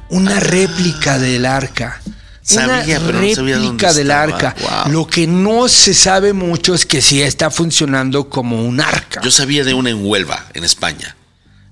una 0.08 0.40
réplica 0.40 1.18
del 1.18 1.44
arca. 1.44 2.00
Sabía, 2.46 2.98
una 2.98 3.06
pero 3.06 3.20
no 3.22 3.34
sabía 3.34 3.56
dónde 3.56 3.70
réplica 3.70 3.92
del 3.94 4.10
arca. 4.10 4.54
Wow. 4.60 4.92
Lo 4.92 5.06
que 5.06 5.26
no 5.26 5.66
se 5.66 5.94
sabe 5.94 6.34
mucho 6.34 6.74
es 6.74 6.84
que 6.84 7.00
sí 7.00 7.22
está 7.22 7.50
funcionando 7.50 8.28
como 8.28 8.62
un 8.62 8.80
arca. 8.80 9.22
Yo 9.24 9.30
sabía 9.30 9.64
de 9.64 9.72
una 9.72 9.88
en 9.88 10.04
Huelva, 10.04 10.46
en 10.52 10.62
España. 10.62 11.16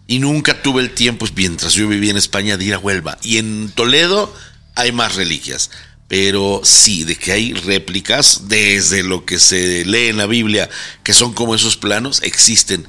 Y 0.06 0.18
nunca 0.18 0.62
tuve 0.62 0.82
el 0.82 0.90
tiempo, 0.92 1.26
mientras 1.36 1.74
yo 1.74 1.86
vivía 1.88 2.10
en 2.10 2.16
España, 2.16 2.56
de 2.56 2.64
ir 2.64 2.74
a 2.74 2.78
Huelva. 2.78 3.18
Y 3.22 3.36
en 3.36 3.70
Toledo 3.70 4.34
hay 4.74 4.92
más 4.92 5.14
reliquias. 5.14 5.70
pero 6.12 6.60
sí, 6.62 7.04
de 7.04 7.16
que 7.16 7.32
hay 7.32 7.54
réplicas, 7.54 8.42
desde 8.46 9.02
lo 9.02 9.24
que 9.24 9.38
se 9.38 9.86
lee 9.86 10.08
en 10.08 10.18
la 10.18 10.26
Biblia, 10.26 10.68
que 11.02 11.14
son 11.14 11.32
como 11.32 11.54
esos 11.54 11.78
planos, 11.78 12.20
existen. 12.22 12.86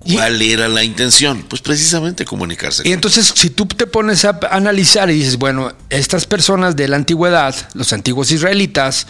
¿Cuál 0.00 0.40
era 0.40 0.68
la 0.68 0.84
intención? 0.84 1.42
Pues 1.42 1.60
precisamente 1.60 2.24
comunicarse. 2.24 2.88
Y 2.88 2.92
entonces, 2.92 3.32
si 3.34 3.50
tú 3.50 3.66
te 3.66 3.86
pones 3.86 4.24
a 4.24 4.38
analizar 4.50 5.10
y 5.10 5.14
dices, 5.14 5.36
bueno, 5.36 5.72
estas 5.90 6.24
personas 6.24 6.76
de 6.76 6.88
la 6.88 6.96
antigüedad, 6.96 7.54
los 7.74 7.92
antiguos 7.92 8.30
israelitas, 8.30 9.06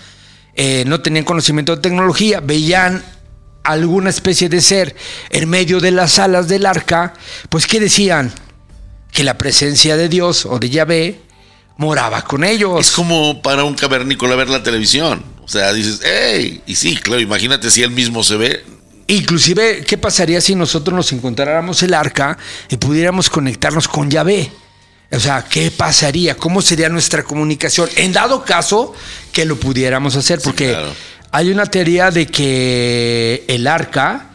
eh, 0.54 0.84
no 0.86 1.00
tenían 1.00 1.24
conocimiento 1.24 1.76
de 1.76 1.82
tecnología, 1.82 2.40
veían 2.40 3.04
alguna 3.62 4.10
especie 4.10 4.48
de 4.48 4.60
ser 4.60 4.96
en 5.30 5.48
medio 5.48 5.78
de 5.78 5.90
las 5.90 6.18
alas 6.18 6.48
del 6.48 6.64
arca, 6.64 7.14
pues 7.50 7.66
¿qué 7.66 7.80
decían? 7.80 8.32
Que 9.12 9.24
la 9.24 9.36
presencia 9.36 9.96
de 9.96 10.08
Dios 10.08 10.46
o 10.46 10.58
de 10.58 10.70
Yahvé 10.70 11.20
moraba 11.76 12.22
con 12.22 12.44
ellos. 12.44 12.80
Es 12.80 12.90
como 12.92 13.42
para 13.42 13.64
un 13.64 13.74
cavernícola 13.74 14.34
ver 14.36 14.48
la 14.48 14.62
televisión. 14.62 15.22
O 15.42 15.48
sea, 15.48 15.72
dices, 15.72 16.00
hey, 16.02 16.62
y 16.66 16.74
sí, 16.74 16.96
claro, 16.96 17.20
imagínate 17.20 17.70
si 17.70 17.82
él 17.82 17.90
mismo 17.90 18.24
se 18.24 18.36
ve. 18.36 18.64
Inclusive, 19.08 19.84
¿qué 19.86 19.96
pasaría 19.96 20.40
si 20.40 20.54
nosotros 20.54 20.94
nos 20.94 21.12
encontráramos 21.12 21.82
el 21.82 21.94
arca 21.94 22.36
y 22.68 22.76
pudiéramos 22.76 23.30
conectarnos 23.30 23.88
con 23.88 24.10
Yahvé? 24.10 24.52
O 25.10 25.18
sea, 25.18 25.46
¿qué 25.48 25.70
pasaría? 25.70 26.36
¿Cómo 26.36 26.60
sería 26.60 26.90
nuestra 26.90 27.22
comunicación? 27.22 27.88
En 27.96 28.12
dado 28.12 28.44
caso 28.44 28.92
que 29.32 29.46
lo 29.46 29.56
pudiéramos 29.56 30.14
hacer, 30.14 30.40
porque 30.44 30.76
hay 31.32 31.50
una 31.50 31.64
teoría 31.64 32.10
de 32.10 32.26
que 32.26 33.44
el 33.48 33.66
arca, 33.66 34.28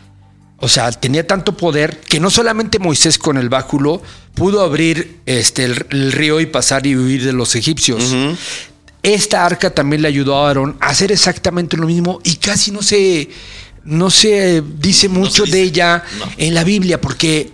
o 0.58 0.68
sea, 0.68 0.92
tenía 0.92 1.28
tanto 1.28 1.56
poder 1.56 2.00
que 2.00 2.20
no 2.20 2.32
solamente 2.32 2.80
Moisés 2.80 3.20
con 3.20 3.38
el 3.38 3.50
báculo 3.50 4.02
pudo 4.34 4.64
abrir 4.64 5.20
este, 5.28 5.66
el, 5.66 6.12
río 6.12 6.40
y 6.40 6.48
pasar 6.48 6.88
y 6.88 6.96
huir 6.96 7.24
de 7.24 7.34
los 7.34 7.56
egipcios. 7.56 8.16
Esta 9.04 9.46
arca 9.46 9.70
también 9.70 10.02
le 10.02 10.08
ayudó 10.08 10.38
a 10.38 10.48
Aarón 10.48 10.78
a 10.80 10.88
hacer 10.88 11.12
exactamente 11.12 11.78
lo 11.78 11.86
mismo 11.86 12.20
y 12.24 12.38
casi 12.38 12.72
no 12.72 12.82
se, 12.82 13.30
no 13.86 14.10
se 14.10 14.62
dice 14.62 15.10
mucho 15.10 15.46
de 15.46 15.62
ella 15.62 16.04
en 16.38 16.54
la 16.54 16.64
Biblia, 16.64 17.02
porque 17.02 17.52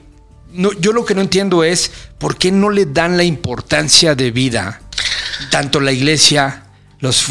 no, 0.51 0.71
yo 0.73 0.93
lo 0.93 1.05
que 1.05 1.15
no 1.15 1.21
entiendo 1.21 1.63
es 1.63 1.91
por 2.17 2.37
qué 2.37 2.51
no 2.51 2.69
le 2.69 2.85
dan 2.85 3.17
la 3.17 3.23
importancia 3.23 4.15
de 4.15 4.31
vida, 4.31 4.81
tanto 5.51 5.79
la 5.79 5.91
iglesia, 5.91 6.65
los 6.99 7.25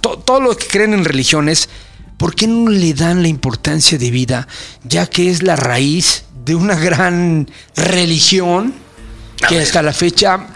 todos 0.00 0.42
los 0.42 0.56
que 0.56 0.66
creen 0.66 0.94
en 0.94 1.04
religiones, 1.04 1.68
¿por 2.16 2.34
qué 2.34 2.46
no 2.46 2.70
le 2.70 2.94
dan 2.94 3.22
la 3.22 3.28
importancia 3.28 3.98
de 3.98 4.10
vida, 4.10 4.46
ya 4.84 5.06
que 5.06 5.30
es 5.30 5.42
la 5.42 5.56
raíz 5.56 6.24
de 6.44 6.54
una 6.54 6.76
gran 6.76 7.50
religión 7.74 8.74
que 9.48 9.58
hasta 9.58 9.82
la 9.82 9.92
fecha 9.92 10.46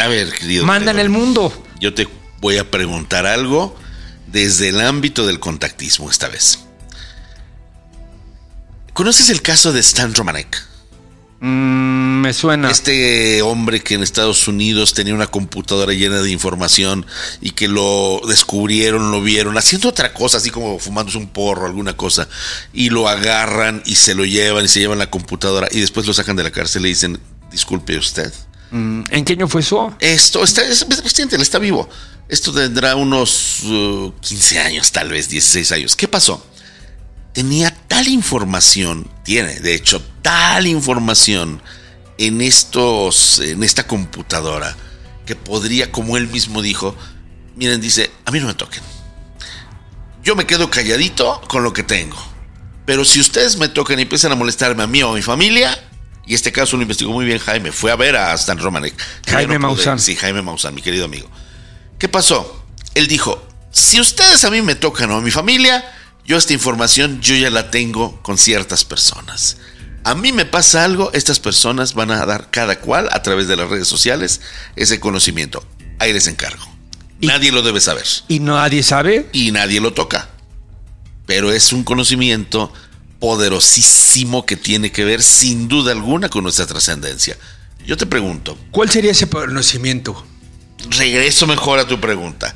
a 0.00 0.08
ver, 0.08 0.32
manda 0.62 0.90
en 0.90 0.98
el 0.98 1.10
mundo? 1.10 1.52
Yo 1.80 1.94
te 1.94 2.08
voy 2.40 2.58
a 2.58 2.70
preguntar 2.70 3.26
algo 3.26 3.76
desde 4.26 4.68
el 4.68 4.80
ámbito 4.80 5.26
del 5.26 5.40
contactismo 5.40 6.10
esta 6.10 6.28
vez. 6.28 6.67
¿Conoces 8.98 9.30
el 9.30 9.42
caso 9.42 9.72
de 9.72 9.78
Stan 9.78 10.12
Romanek? 10.12 10.60
Mm, 11.38 12.20
me 12.20 12.32
suena. 12.32 12.68
Este 12.68 13.42
hombre 13.42 13.80
que 13.80 13.94
en 13.94 14.02
Estados 14.02 14.48
Unidos 14.48 14.92
tenía 14.92 15.14
una 15.14 15.28
computadora 15.28 15.92
llena 15.92 16.20
de 16.20 16.32
información 16.32 17.06
y 17.40 17.52
que 17.52 17.68
lo 17.68 18.20
descubrieron, 18.26 19.12
lo 19.12 19.22
vieron, 19.22 19.56
haciendo 19.56 19.90
otra 19.90 20.12
cosa, 20.12 20.38
así 20.38 20.50
como 20.50 20.80
fumándose 20.80 21.16
un 21.16 21.28
porro, 21.28 21.66
alguna 21.66 21.96
cosa, 21.96 22.28
y 22.72 22.90
lo 22.90 23.08
agarran 23.08 23.84
y 23.86 23.94
se 23.94 24.16
lo 24.16 24.24
llevan 24.24 24.64
y 24.64 24.68
se 24.68 24.80
llevan 24.80 24.98
la 24.98 25.10
computadora 25.10 25.68
y 25.70 25.78
después 25.78 26.04
lo 26.04 26.12
sacan 26.12 26.34
de 26.34 26.42
la 26.42 26.50
cárcel 26.50 26.80
y 26.80 26.82
le 26.82 26.88
dicen, 26.88 27.20
disculpe 27.52 27.96
usted. 27.96 28.34
Mm, 28.72 29.02
¿En 29.10 29.24
qué 29.24 29.34
año 29.34 29.46
fue 29.46 29.60
eso? 29.60 29.94
Esto 30.00 30.42
está, 30.42 30.66
es 30.66 30.84
reciente, 31.04 31.36
él 31.36 31.42
está 31.42 31.60
vivo. 31.60 31.88
Esto 32.28 32.52
tendrá 32.52 32.96
unos 32.96 33.60
15 33.62 34.56
uh, 34.56 34.60
años, 34.66 34.90
tal 34.90 35.10
vez 35.10 35.28
16 35.28 35.70
años. 35.70 35.94
¿Qué 35.94 36.08
pasó? 36.08 36.44
Tenía 37.32 37.70
tal 37.88 38.08
información, 38.08 39.10
tiene 39.24 39.60
de 39.60 39.74
hecho 39.74 40.02
tal 40.22 40.66
información 40.66 41.62
en 42.18 42.40
estos, 42.40 43.40
en 43.40 43.62
esta 43.62 43.86
computadora, 43.86 44.76
que 45.24 45.36
podría, 45.36 45.92
como 45.92 46.16
él 46.16 46.28
mismo 46.28 46.62
dijo, 46.62 46.96
miren, 47.56 47.80
dice, 47.80 48.10
a 48.24 48.30
mí 48.30 48.40
no 48.40 48.46
me 48.46 48.54
toquen. 48.54 48.82
Yo 50.22 50.34
me 50.34 50.46
quedo 50.46 50.70
calladito 50.70 51.40
con 51.48 51.62
lo 51.62 51.72
que 51.72 51.82
tengo. 51.82 52.16
Pero 52.84 53.04
si 53.04 53.20
ustedes 53.20 53.56
me 53.56 53.68
tocan 53.68 53.98
y 53.98 54.02
empiezan 54.02 54.32
a 54.32 54.34
molestarme 54.34 54.82
a 54.82 54.86
mí 54.86 55.02
o 55.02 55.12
a 55.12 55.14
mi 55.14 55.22
familia, 55.22 55.78
y 56.26 56.34
este 56.34 56.52
caso 56.52 56.76
lo 56.76 56.82
investigó 56.82 57.12
muy 57.12 57.24
bien 57.24 57.38
Jaime, 57.38 57.72
fue 57.72 57.90
a 57.90 57.96
ver 57.96 58.16
a 58.16 58.34
Stan 58.34 58.58
Romanek. 58.58 58.94
Jaime 59.28 59.58
Maussan. 59.58 59.98
Sí, 59.98 60.16
Jaime 60.16 60.42
Maussan, 60.42 60.74
mi 60.74 60.82
querido 60.82 61.04
amigo. 61.04 61.28
¿Qué 61.98 62.08
pasó? 62.08 62.66
Él 62.94 63.08
dijo, 63.08 63.46
si 63.70 64.00
ustedes 64.00 64.44
a 64.44 64.50
mí 64.50 64.62
me 64.62 64.74
tocan 64.74 65.10
o 65.10 65.16
a 65.16 65.20
mi 65.20 65.30
familia, 65.30 65.84
yo 66.28 66.36
esta 66.36 66.52
información 66.52 67.22
yo 67.22 67.34
ya 67.34 67.48
la 67.48 67.70
tengo 67.70 68.20
con 68.22 68.36
ciertas 68.36 68.84
personas. 68.84 69.56
A 70.04 70.14
mí 70.14 70.30
me 70.30 70.44
pasa 70.44 70.84
algo, 70.84 71.10
estas 71.14 71.40
personas 71.40 71.94
van 71.94 72.10
a 72.10 72.24
dar 72.26 72.50
cada 72.50 72.78
cual 72.80 73.08
a 73.12 73.22
través 73.22 73.48
de 73.48 73.56
las 73.56 73.70
redes 73.70 73.88
sociales 73.88 74.42
ese 74.76 75.00
conocimiento. 75.00 75.64
Ahí 75.98 76.12
les 76.12 76.26
encargo. 76.26 76.62
nadie 77.22 77.50
lo 77.50 77.62
debe 77.62 77.80
saber. 77.80 78.04
¿Y 78.28 78.40
nadie 78.40 78.82
sabe? 78.82 79.30
Y 79.32 79.52
nadie 79.52 79.80
lo 79.80 79.94
toca. 79.94 80.28
Pero 81.24 81.50
es 81.50 81.72
un 81.72 81.82
conocimiento 81.82 82.74
poderosísimo 83.20 84.44
que 84.44 84.56
tiene 84.56 84.92
que 84.92 85.06
ver 85.06 85.22
sin 85.22 85.66
duda 85.66 85.92
alguna 85.92 86.28
con 86.28 86.42
nuestra 86.42 86.66
trascendencia. 86.66 87.38
Yo 87.86 87.96
te 87.96 88.04
pregunto. 88.04 88.58
¿Cuál 88.70 88.90
sería 88.90 89.12
ese 89.12 89.30
conocimiento? 89.30 90.26
Regreso 90.90 91.46
mejor 91.46 91.78
a 91.78 91.86
tu 91.86 91.98
pregunta. 91.98 92.54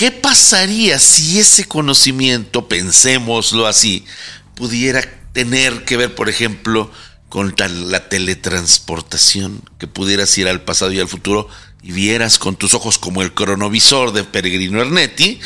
¿Qué 0.00 0.10
pasaría 0.10 0.98
si 0.98 1.40
ese 1.40 1.66
conocimiento, 1.66 2.68
pensémoslo 2.68 3.66
así, 3.66 4.06
pudiera 4.54 5.02
tener 5.34 5.84
que 5.84 5.98
ver, 5.98 6.14
por 6.14 6.30
ejemplo, 6.30 6.90
con 7.28 7.54
la 7.58 8.08
teletransportación, 8.08 9.60
que 9.78 9.88
pudieras 9.88 10.38
ir 10.38 10.48
al 10.48 10.62
pasado 10.62 10.90
y 10.92 11.00
al 11.00 11.08
futuro 11.08 11.48
y 11.82 11.92
vieras 11.92 12.38
con 12.38 12.56
tus 12.56 12.72
ojos 12.72 12.96
como 12.96 13.20
el 13.20 13.34
cronovisor 13.34 14.14
de 14.14 14.24
Peregrino 14.24 14.80
Ernetti 14.80 15.38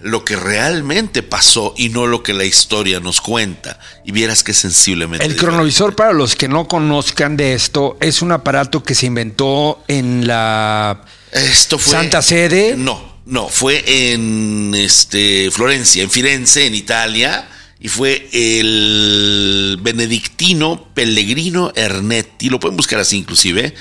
lo 0.00 0.24
que 0.24 0.36
realmente 0.36 1.22
pasó 1.22 1.74
y 1.76 1.90
no 1.90 2.06
lo 2.06 2.22
que 2.22 2.32
la 2.32 2.46
historia 2.46 3.00
nos 3.00 3.20
cuenta 3.20 3.78
y 4.06 4.12
vieras 4.12 4.42
que 4.42 4.54
sensiblemente... 4.54 5.26
El 5.26 5.36
cronovisor, 5.36 5.94
para 5.94 6.14
los 6.14 6.34
que 6.34 6.48
no 6.48 6.66
conozcan 6.66 7.36
de 7.36 7.52
esto, 7.52 7.98
es 8.00 8.22
un 8.22 8.32
aparato 8.32 8.82
que 8.82 8.94
se 8.94 9.04
inventó 9.04 9.84
en 9.86 10.26
la 10.26 11.04
esto 11.30 11.78
fue, 11.78 11.92
Santa 11.92 12.22
Sede. 12.22 12.74
No, 12.74 13.07
no, 13.28 13.48
fue 13.50 13.84
en 14.12 14.74
este, 14.74 15.50
Florencia, 15.50 16.02
en 16.02 16.10
Firenze, 16.10 16.66
en 16.66 16.74
Italia, 16.74 17.46
y 17.78 17.88
fue 17.88 18.26
el 18.32 19.78
benedictino 19.82 20.88
Pellegrino 20.94 21.70
Ernetti, 21.76 22.48
lo 22.48 22.58
pueden 22.58 22.78
buscar 22.78 23.00
así 23.00 23.18
inclusive, 23.18 23.74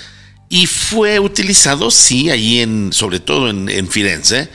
y 0.49 0.67
fue 0.67 1.19
utilizado, 1.19 1.91
sí, 1.91 2.29
allí 2.29 2.59
en, 2.59 2.91
sobre 2.91 3.21
todo 3.21 3.49
en, 3.49 3.69
en 3.69 3.89
Firenze, 3.89 4.49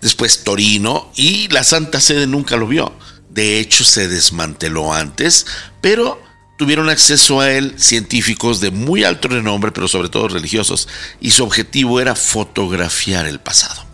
después 0.00 0.44
Torino, 0.44 1.10
y 1.16 1.48
la 1.48 1.64
Santa 1.64 2.00
Sede 2.00 2.28
nunca 2.28 2.56
lo 2.56 2.68
vio. 2.68 2.96
De 3.28 3.58
hecho, 3.58 3.82
se 3.82 4.06
desmanteló 4.06 4.94
antes, 4.94 5.44
pero 5.80 6.22
tuvieron 6.56 6.88
acceso 6.88 7.40
a 7.40 7.50
él 7.50 7.74
científicos 7.78 8.60
de 8.60 8.70
muy 8.70 9.02
alto 9.02 9.26
renombre, 9.26 9.72
pero 9.72 9.88
sobre 9.88 10.08
todo 10.08 10.28
religiosos, 10.28 10.88
y 11.20 11.32
su 11.32 11.42
objetivo 11.42 12.00
era 12.00 12.14
fotografiar 12.14 13.26
el 13.26 13.40
pasado. 13.40 13.85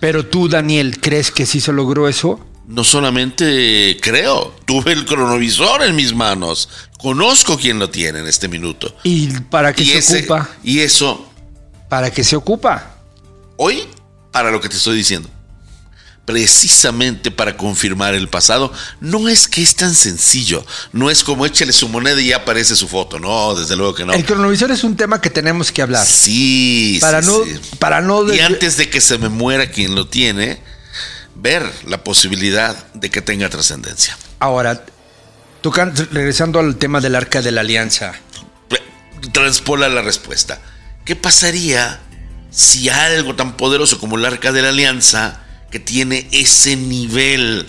Pero 0.00 0.26
tú, 0.26 0.48
Daniel, 0.48 0.98
¿crees 1.00 1.30
que 1.30 1.46
sí 1.46 1.60
se 1.60 1.72
logró 1.72 2.08
eso? 2.08 2.40
No 2.66 2.84
solamente 2.84 3.98
creo, 4.00 4.54
tuve 4.64 4.92
el 4.92 5.04
cronovisor 5.04 5.82
en 5.82 5.96
mis 5.96 6.14
manos. 6.14 6.68
Conozco 6.98 7.58
quién 7.58 7.78
lo 7.78 7.90
tiene 7.90 8.20
en 8.20 8.26
este 8.26 8.48
minuto. 8.48 8.94
¿Y 9.02 9.28
para 9.50 9.72
qué 9.72 10.00
se 10.00 10.20
ocupa? 10.20 10.48
Y 10.62 10.80
eso. 10.80 11.28
¿Para 11.88 12.10
qué 12.10 12.22
se 12.22 12.36
ocupa? 12.36 12.96
Hoy, 13.56 13.82
para 14.30 14.50
lo 14.50 14.60
que 14.60 14.68
te 14.68 14.76
estoy 14.76 14.96
diciendo 14.96 15.28
precisamente 16.30 17.32
para 17.32 17.56
confirmar 17.56 18.14
el 18.14 18.28
pasado. 18.28 18.72
No 19.00 19.28
es 19.28 19.48
que 19.48 19.62
es 19.62 19.74
tan 19.74 19.94
sencillo, 19.94 20.64
no 20.92 21.10
es 21.10 21.24
como 21.24 21.44
échale 21.44 21.72
su 21.72 21.88
moneda 21.88 22.20
y 22.20 22.28
ya 22.28 22.36
aparece 22.36 22.76
su 22.76 22.86
foto, 22.86 23.18
no, 23.18 23.56
desde 23.56 23.74
luego 23.74 23.94
que 23.94 24.04
no. 24.04 24.12
El 24.12 24.24
cronovisor 24.24 24.70
es 24.70 24.84
un 24.84 24.96
tema 24.96 25.20
que 25.20 25.28
tenemos 25.28 25.72
que 25.72 25.82
hablar. 25.82 26.06
Sí, 26.06 26.98
para 27.00 27.20
no, 27.20 27.40
para 27.80 28.00
no. 28.00 28.32
Y 28.32 28.38
antes 28.38 28.76
de 28.76 28.88
que 28.88 29.00
se 29.00 29.18
me 29.18 29.28
muera 29.28 29.70
quien 29.70 29.96
lo 29.96 30.06
tiene, 30.06 30.62
ver 31.34 31.68
la 31.86 32.04
posibilidad 32.04 32.76
de 32.94 33.10
que 33.10 33.22
tenga 33.22 33.48
trascendencia. 33.48 34.16
Ahora, 34.38 34.84
regresando 36.12 36.60
al 36.60 36.76
tema 36.76 37.00
del 37.00 37.16
arca 37.16 37.42
de 37.42 37.50
la 37.50 37.62
alianza. 37.62 38.12
Transpola 39.32 39.88
la 39.88 40.00
respuesta. 40.00 40.60
¿Qué 41.04 41.16
pasaría 41.16 42.00
si 42.50 42.88
algo 42.88 43.34
tan 43.34 43.56
poderoso 43.56 43.98
como 43.98 44.16
el 44.16 44.24
arca 44.24 44.52
de 44.52 44.62
la 44.62 44.68
alianza 44.70 45.40
que 45.70 45.78
tiene 45.78 46.28
ese 46.32 46.76
nivel 46.76 47.66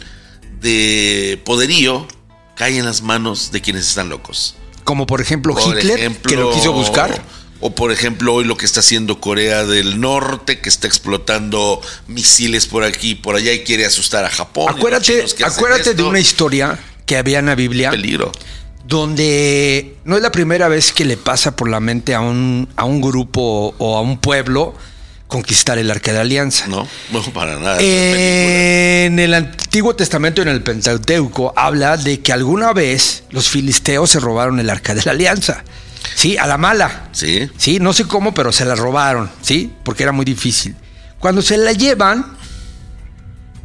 de 0.60 1.41
poderío 1.46 2.08
cae 2.55 2.77
en 2.77 2.86
las 2.86 3.01
manos 3.01 3.51
de 3.51 3.62
quienes 3.62 3.88
están 3.88 4.10
locos. 4.10 4.55
Como 4.84 5.05
por 5.05 5.22
ejemplo 5.22 5.55
Hitler, 5.58 6.12
que 6.17 6.36
lo 6.36 6.53
quiso 6.53 6.74
buscar. 6.74 7.22
O 7.63 7.75
por 7.75 7.91
ejemplo 7.91 8.34
hoy 8.34 8.43
lo 8.43 8.58
que 8.58 8.65
está 8.65 8.79
haciendo 8.79 9.22
Corea 9.22 9.63
del 9.65 10.01
Norte, 10.01 10.60
que 10.60 10.67
está 10.67 10.88
explotando 10.88 11.79
misiles 12.08 12.65
por 12.65 12.84
aquí 12.84 13.12
y 13.12 13.15
por 13.15 13.36
allá 13.36 13.53
y 13.53 13.60
quiere 13.60 13.86
asustar 13.86 14.25
a 14.25 14.31
Japón. 14.31 14.74
Acuérdate, 14.75 15.24
acuérdate 15.46 15.93
de 15.93 16.01
una 16.01 16.20
historia 16.20 16.79
que 17.05 17.17
había 17.17 17.38
en 17.38 17.46
la 17.46 17.55
Biblia. 17.55 17.91
Peligro. 17.91 18.31
Donde 18.88 19.96
no 20.05 20.15
es 20.15 20.24
la 20.24 20.31
primera 20.31 20.67
vez 20.70 20.91
que 20.91 21.05
le 21.05 21.17
pasa 21.17 21.55
por 21.55 21.70
la 21.70 21.79
mente 21.79 22.15
a 22.15 22.22
un, 22.22 22.67
a 22.75 22.84
un 22.84 23.00
grupo 23.00 23.75
o 23.77 23.96
a 23.96 24.01
un 24.01 24.17
pueblo 24.17 24.74
conquistar 25.32 25.78
el 25.78 25.90
arca 25.90 26.12
de 26.12 26.20
alianza. 26.20 26.68
No, 26.68 26.86
no 27.14 27.22
para 27.34 27.58
nada. 27.58 27.78
En 27.80 29.18
el 29.18 29.34
Antiguo 29.34 29.96
Testamento, 29.96 30.42
en 30.42 30.50
el 30.50 30.62
Pentateuco, 30.62 31.54
habla 31.56 31.96
de 31.96 32.20
que 32.20 32.34
alguna 32.34 32.74
vez 32.74 33.24
los 33.30 33.48
filisteos 33.48 34.10
se 34.10 34.20
robaron 34.20 34.60
el 34.60 34.70
arca 34.70 34.94
de 34.94 35.02
la 35.06 35.14
alianza. 35.14 35.64
Sí, 36.16 36.36
a 36.38 36.48
la 36.48 36.58
mala. 36.58 37.08
Sí. 37.14 37.50
Sí, 37.56 37.80
no 37.80 37.94
sé 37.94 38.04
cómo, 38.08 38.34
pero 38.34 38.52
se 38.52 38.66
la 38.66 38.76
robaron, 38.76 39.32
¿sí? 39.42 39.72
Porque 39.84 40.04
era 40.04 40.12
muy 40.12 40.26
difícil. 40.26 40.76
Cuando 41.18 41.42
se 41.42 41.56
la 41.56 41.72
llevan, 41.72 42.36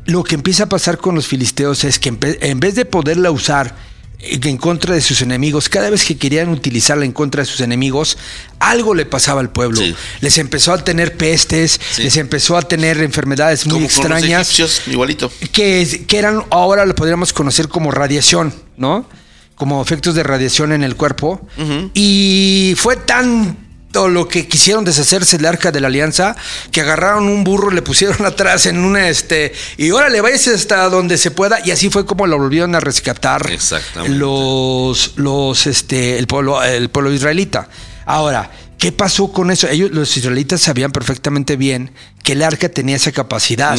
lo 0.05 0.23
que 0.23 0.37
empieza 0.37 0.65
a 0.65 0.69
pasar 0.69 0.99
con 0.99 1.17
los 1.17 1.27
filisteos 1.27 1.83
es 1.83 1.99
que 1.99 2.17
en 2.21 2.61
vez 2.61 2.77
de 2.77 2.85
poderla 2.85 3.33
usar 3.33 3.75
en 4.19 4.57
contra 4.57 4.95
de 4.95 5.01
sus 5.01 5.23
enemigos, 5.23 5.69
cada 5.69 5.91
vez 5.91 6.05
que 6.05 6.17
querían 6.17 6.49
utilizarla 6.49 7.05
en 7.05 7.13
contra 7.13 7.43
de 7.43 7.47
sus 7.47 7.61
enemigos, 7.61 8.17
algo 8.59 8.95
le 8.95 9.07
pasaba 9.07 9.41
al 9.41 9.51
pueblo. 9.51 9.81
Les 10.21 10.39
empezó 10.39 10.73
a 10.73 10.83
tener 10.83 11.17
pestes, 11.17 11.81
les 11.99 12.17
empezó 12.17 12.57
a 12.57 12.63
tener 12.63 13.01
enfermedades 13.03 13.67
muy 13.67 13.85
extrañas. 13.85 14.49
igualito. 14.87 15.31
Que, 15.53 16.05
que 16.07 16.19
eran, 16.19 16.45
ahora 16.51 16.87
lo 16.87 16.95
podríamos 16.95 17.33
conocer 17.33 17.69
como 17.69 17.91
radiación, 17.91 18.55
¿no? 18.77 19.09
Como 19.55 19.81
efectos 19.83 20.15
de 20.15 20.23
radiación 20.23 20.73
en 20.73 20.83
el 20.83 20.97
cuerpo. 20.97 21.47
Y 21.95 22.75
fue 22.77 22.97
tan 22.97 23.66
lo 24.09 24.29
que 24.29 24.47
quisieron 24.47 24.85
deshacerse 24.85 25.39
del 25.39 25.47
arca 25.47 25.73
de 25.73 25.81
la 25.81 25.87
alianza, 25.87 26.37
que 26.71 26.83
agarraron 26.83 27.29
un 27.29 27.43
burro, 27.43 27.71
le 27.71 27.83
pusieron 27.83 28.25
atrás 28.27 28.67
en 28.67 28.79
una 28.79 29.09
este 29.09 29.53
y 29.77 29.91
órale, 29.91 30.21
váyase 30.21 30.55
hasta 30.55 30.89
donde 30.89 31.17
se 31.19 31.31
pueda 31.31 31.59
y 31.65 31.71
así 31.71 31.91
fue 31.91 32.05
como 32.05 32.27
lo 32.27 32.39
volvieron 32.39 32.75
a 32.75 32.81
rescatar 32.81 33.47
los 34.09 35.13
los 35.17 35.67
este 35.67 36.19
el 36.19 36.27
pueblo 36.27 36.63
el 36.63 36.91
pueblo 36.91 37.13
israelita. 37.13 37.69
Ahora, 38.09 38.51
¿Qué 38.79 38.93
pasó 38.93 39.33
con 39.33 39.51
eso? 39.51 39.69
Ellos, 39.69 39.91
los 39.91 40.17
israelitas 40.17 40.61
sabían 40.61 40.93
perfectamente 40.93 41.57
bien 41.57 41.93
que 42.23 42.33
el 42.33 42.43
arca 42.43 42.69
tenía 42.69 42.97
esa 42.97 43.11
capacidad. 43.11 43.79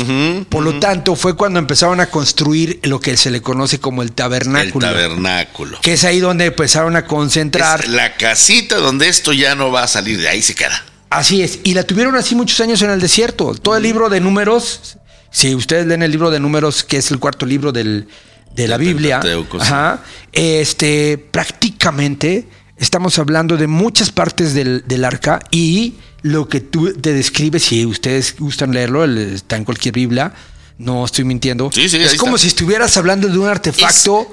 Por 0.49 0.63
lo 0.63 0.79
tanto, 0.79 1.15
fue 1.15 1.35
cuando 1.35 1.59
empezaron 1.59 1.99
a 1.99 2.07
construir 2.07 2.79
lo 2.83 2.99
que 2.99 3.15
se 3.15 3.29
le 3.29 3.41
conoce 3.41 3.79
como 3.79 4.01
el 4.01 4.11
tabernáculo. 4.11 4.87
El 4.87 4.93
tabernáculo. 4.93 5.81
Que 5.81 5.93
es 5.93 6.03
ahí 6.03 6.19
donde 6.19 6.45
empezaron 6.45 6.95
a 6.95 7.05
concentrar. 7.05 7.87
la 7.89 8.15
casita 8.15 8.77
donde 8.77 9.07
esto 9.07 9.33
ya 9.33 9.53
no 9.53 9.71
va 9.71 9.83
a 9.83 9.87
salir, 9.87 10.19
de 10.19 10.29
ahí 10.29 10.41
se 10.41 10.55
queda. 10.55 10.83
Así 11.09 11.41
es. 11.41 11.59
Y 11.63 11.73
la 11.73 11.83
tuvieron 11.83 12.15
así 12.15 12.35
muchos 12.35 12.59
años 12.59 12.81
en 12.81 12.89
el 12.89 12.99
desierto. 12.99 13.53
Todo 13.53 13.77
el 13.77 13.83
libro 13.83 14.09
de 14.09 14.19
números, 14.19 14.97
si 15.29 15.53
ustedes 15.55 15.85
leen 15.85 16.01
el 16.03 16.11
libro 16.11 16.31
de 16.31 16.39
números, 16.39 16.83
que 16.83 16.97
es 16.97 17.11
el 17.11 17.19
cuarto 17.19 17.45
libro 17.45 17.71
del, 17.71 18.07
de 18.55 18.67
la 18.67 18.77
Biblia, 18.77 19.21
este, 20.33 21.17
prácticamente 21.17 22.47
Estamos 22.79 23.17
hablando 23.17 23.57
de 23.57 23.65
muchas 23.65 24.12
partes 24.12 24.53
del, 24.53 25.05
arca 25.05 25.39
y 25.50 25.96
lo 26.22 26.48
que 26.48 26.62
tú 26.62 26.93
te 26.93 27.13
describes, 27.13 27.63
si 27.63 27.86
ustedes 27.86 28.36
gustan 28.38 28.72
leerlo, 28.72 29.03
está 29.05 29.55
en 29.55 29.65
cualquier 29.65 29.96
Biblia, 29.96 30.34
no 30.77 31.03
estoy 31.05 31.24
mintiendo. 31.24 31.72
es 31.74 32.15
como 32.15 32.38
si 32.38 32.48
estuvieras 32.48 32.96
hablando 32.98 33.27
de 33.29 33.38
un 33.38 33.48
artefacto 33.48 34.31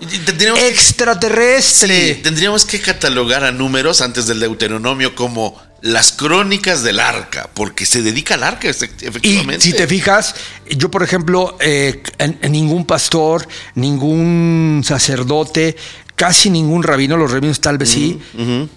extraterrestre. 0.69 2.17
tendríamos 2.17 2.67
que 2.67 2.81
catalogar 2.81 3.45
a 3.45 3.53
números 3.53 4.03
antes 4.03 4.27
del 4.27 4.41
Deuteronomio 4.41 5.15
como 5.15 5.59
las 5.85 6.13
crónicas 6.13 6.83
del 6.83 6.99
arca, 6.99 7.51
porque 7.53 7.85
se 7.85 8.01
dedica 8.01 8.35
al 8.35 8.43
arca, 8.43 8.69
efectivamente. 8.69 9.69
Y 9.69 9.71
si 9.71 9.77
te 9.77 9.87
fijas, 9.87 10.35
yo, 10.71 10.91
por 10.91 11.03
ejemplo, 11.03 11.59
eh, 11.61 12.03
ningún 12.49 12.87
pastor, 12.87 13.47
ningún 13.75 14.81
sacerdote, 14.83 15.77
casi 16.16 16.50
ningún 16.50 16.83
rabino, 16.83 17.16
los 17.16 17.30
rabinos 17.30 17.61
tal 17.61 17.78
vez 17.78 17.90
sí, 17.90 18.21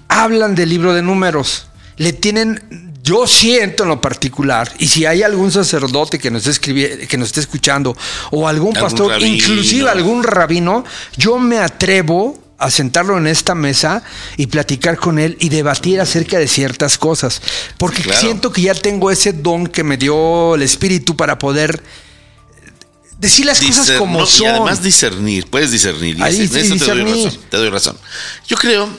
hablan 0.07 0.55
del 0.55 0.69
libro 0.69 0.93
de 0.93 1.01
números. 1.01 1.67
Le 1.97 2.13
tienen, 2.13 2.93
yo 3.03 3.25
siento 3.25 3.83
en 3.83 3.89
lo 3.89 4.01
particular, 4.01 4.71
y 4.79 4.87
si 4.87 5.05
hay 5.05 5.23
algún 5.23 5.51
sacerdote 5.51 6.19
que 6.19 6.29
nos 6.29 6.45
esté, 6.45 7.07
que 7.07 7.17
nos 7.17 7.29
esté 7.29 7.39
escuchando, 7.39 7.95
o 8.31 8.47
algún, 8.47 8.73
pastor, 8.73 9.21
inclusive 9.21 9.89
algún 9.89 10.23
rabino, 10.23 10.83
yo 11.17 11.39
me 11.39 11.57
atrevo 11.57 12.39
a 12.59 12.71
sentarlo 12.71 13.17
en 13.17 13.27
esta 13.27 13.53
mesa 13.55 14.03
y 14.35 14.47
platicar 14.47 14.97
con 14.97 15.19
él 15.19 15.37
y 15.39 15.49
debatir 15.49 16.01
acerca 16.01 16.39
de 16.39 16.47
ciertas 16.47 16.97
cosas. 16.97 17.41
Porque 17.77 18.03
siento 18.13 18.51
que 18.51 18.63
ya 18.63 18.73
tengo 18.73 19.11
ese 19.11 19.33
don 19.33 19.67
que 19.67 19.83
me 19.83 19.97
dio 19.97 20.55
el 20.55 20.63
espíritu 20.63 21.15
para 21.15 21.37
poder 21.37 21.83
decir 23.17 23.45
las 23.45 23.61
cosas 23.61 23.91
como 23.91 24.25
son. 24.25 24.45
Y 24.45 24.49
además 24.49 24.81
discernir, 24.81 25.47
puedes 25.47 25.71
discernir. 25.71 26.21
Ahí 26.21 26.47
Te, 26.47 26.63
doy 26.63 27.03
razón, 27.03 27.37
te 27.49 27.57
doy 27.57 27.69
razón. 27.69 27.97
Yo 28.47 28.57
creo 28.57 28.89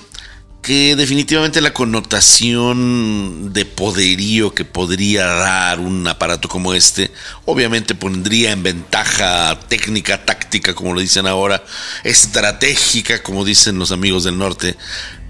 que 0.63 0.97
definitivamente 0.97 1.61
la 1.61 1.73
connotación 1.73 3.53
de 3.53 3.65
poderío 3.65 4.55
que 4.55 4.65
podría 4.65 5.25
dar 5.25 5.81
un 5.81 6.07
aparato 6.07 6.49
como 6.49 6.75
este, 6.75 7.11
obviamente 7.45 7.95
pondría 7.95 8.53
en 8.53 8.63
ventaja 8.63 9.59
técnica, 9.69 10.25
táctica, 10.25 10.75
como 10.75 10.95
lo 10.95 11.01
dicen 11.01 11.27
ahora, 11.27 11.63
estratégica, 12.05 13.23
como 13.23 13.45
dicen 13.45 13.79
los 13.79 13.93
amigos 13.93 14.25
del 14.25 14.37
norte, 14.37 14.77